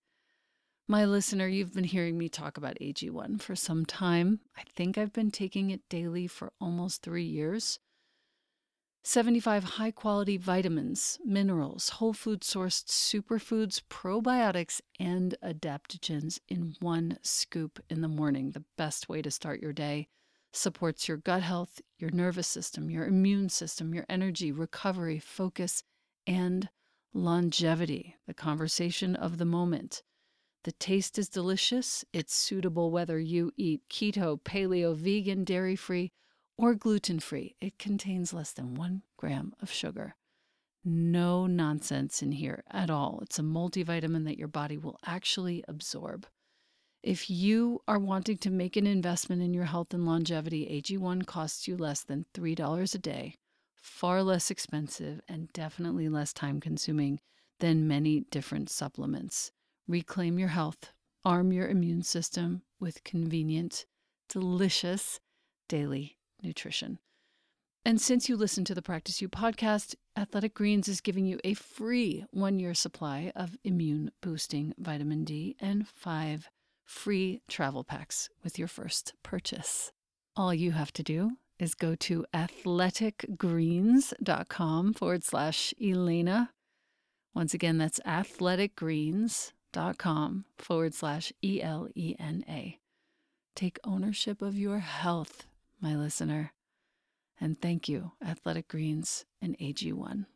My 0.86 1.04
listener, 1.04 1.48
you've 1.48 1.74
been 1.74 1.84
hearing 1.84 2.16
me 2.16 2.28
talk 2.28 2.56
about 2.56 2.78
AG1 2.80 3.40
for 3.40 3.56
some 3.56 3.84
time. 3.84 4.40
I 4.56 4.62
think 4.76 4.96
I've 4.96 5.12
been 5.12 5.30
taking 5.30 5.70
it 5.70 5.88
daily 5.88 6.26
for 6.26 6.52
almost 6.60 7.02
three 7.02 7.24
years. 7.24 7.80
75 9.02 9.64
high 9.64 9.90
quality 9.90 10.36
vitamins, 10.36 11.18
minerals, 11.24 11.88
whole 11.88 12.12
food 12.12 12.42
sourced 12.42 12.84
superfoods, 12.84 13.82
probiotics, 13.90 14.80
and 15.00 15.34
adaptogens 15.42 16.38
in 16.48 16.76
one 16.78 17.18
scoop 17.22 17.80
in 17.90 18.00
the 18.00 18.06
morning. 18.08 18.52
The 18.52 18.64
best 18.78 19.08
way 19.08 19.22
to 19.22 19.30
start 19.30 19.60
your 19.60 19.72
day 19.72 20.06
supports 20.52 21.08
your 21.08 21.16
gut 21.16 21.42
health, 21.42 21.80
your 21.98 22.10
nervous 22.10 22.46
system, 22.46 22.90
your 22.90 23.06
immune 23.06 23.48
system, 23.48 23.92
your 23.92 24.06
energy, 24.08 24.52
recovery, 24.52 25.18
focus, 25.18 25.82
and 26.26 26.68
longevity, 27.14 28.16
the 28.26 28.34
conversation 28.34 29.14
of 29.16 29.38
the 29.38 29.44
moment. 29.44 30.02
The 30.64 30.72
taste 30.72 31.18
is 31.18 31.28
delicious. 31.28 32.04
It's 32.12 32.34
suitable 32.34 32.90
whether 32.90 33.18
you 33.18 33.50
eat 33.56 33.82
keto, 33.90 34.40
paleo, 34.40 34.94
vegan, 34.94 35.44
dairy 35.44 35.76
free, 35.76 36.12
or 36.56 36.74
gluten 36.74 37.18
free. 37.18 37.56
It 37.60 37.78
contains 37.78 38.32
less 38.32 38.52
than 38.52 38.74
one 38.74 39.02
gram 39.16 39.54
of 39.60 39.72
sugar. 39.72 40.14
No 40.84 41.46
nonsense 41.46 42.22
in 42.22 42.32
here 42.32 42.64
at 42.70 42.90
all. 42.90 43.20
It's 43.22 43.38
a 43.38 43.42
multivitamin 43.42 44.24
that 44.24 44.38
your 44.38 44.48
body 44.48 44.76
will 44.78 44.98
actually 45.04 45.64
absorb. 45.66 46.26
If 47.02 47.28
you 47.28 47.80
are 47.88 47.98
wanting 47.98 48.38
to 48.38 48.50
make 48.50 48.76
an 48.76 48.86
investment 48.86 49.42
in 49.42 49.52
your 49.52 49.64
health 49.64 49.92
and 49.92 50.06
longevity, 50.06 50.66
AG1 50.66 51.26
costs 51.26 51.66
you 51.66 51.76
less 51.76 52.04
than 52.04 52.26
$3 52.34 52.94
a 52.94 52.98
day, 52.98 53.34
far 53.82 54.22
less 54.22 54.50
expensive, 54.50 55.20
and 55.28 55.52
definitely 55.52 56.08
less 56.08 56.32
time 56.32 56.60
consuming 56.60 57.20
than 57.60 57.86
many 57.86 58.20
different 58.30 58.70
supplements. 58.70 59.52
Reclaim 59.86 60.38
your 60.38 60.48
health, 60.48 60.92
arm 61.24 61.52
your 61.52 61.68
immune 61.68 62.02
system 62.02 62.62
with 62.80 63.04
convenient, 63.04 63.84
delicious 64.28 65.20
daily 65.68 66.16
nutrition. 66.42 66.98
And 67.84 68.00
since 68.00 68.28
you 68.28 68.36
listen 68.36 68.64
to 68.66 68.74
the 68.74 68.82
Practice 68.82 69.20
You 69.20 69.28
podcast, 69.28 69.96
Athletic 70.16 70.54
Greens 70.54 70.86
is 70.86 71.00
giving 71.00 71.26
you 71.26 71.40
a 71.42 71.54
free 71.54 72.24
one 72.30 72.60
year 72.60 72.74
supply 72.74 73.32
of 73.34 73.56
immune 73.64 74.12
boosting 74.20 74.72
vitamin 74.78 75.24
D 75.24 75.56
and 75.60 75.88
five 75.88 76.48
free 76.84 77.42
travel 77.48 77.82
packs 77.82 78.28
with 78.44 78.58
your 78.58 78.68
first 78.68 79.14
purchase. 79.24 79.90
All 80.36 80.54
you 80.54 80.70
have 80.70 80.92
to 80.92 81.02
do 81.02 81.32
is 81.62 81.74
go 81.76 81.94
to 81.94 82.26
athleticgreens.com 82.34 84.94
forward 84.94 85.22
slash 85.22 85.72
Elena. 85.80 86.50
Once 87.34 87.54
again, 87.54 87.78
that's 87.78 88.00
athleticgreens.com 88.00 90.44
forward 90.58 90.92
slash 90.92 91.32
E 91.42 91.62
L 91.62 91.88
E 91.94 92.16
N 92.18 92.44
A. 92.48 92.80
Take 93.54 93.78
ownership 93.84 94.42
of 94.42 94.58
your 94.58 94.80
health, 94.80 95.46
my 95.80 95.94
listener. 95.94 96.52
And 97.40 97.60
thank 97.60 97.88
you, 97.88 98.10
Athletic 98.20 98.66
Greens 98.66 99.24
and 99.40 99.56
AG1. 99.58 100.26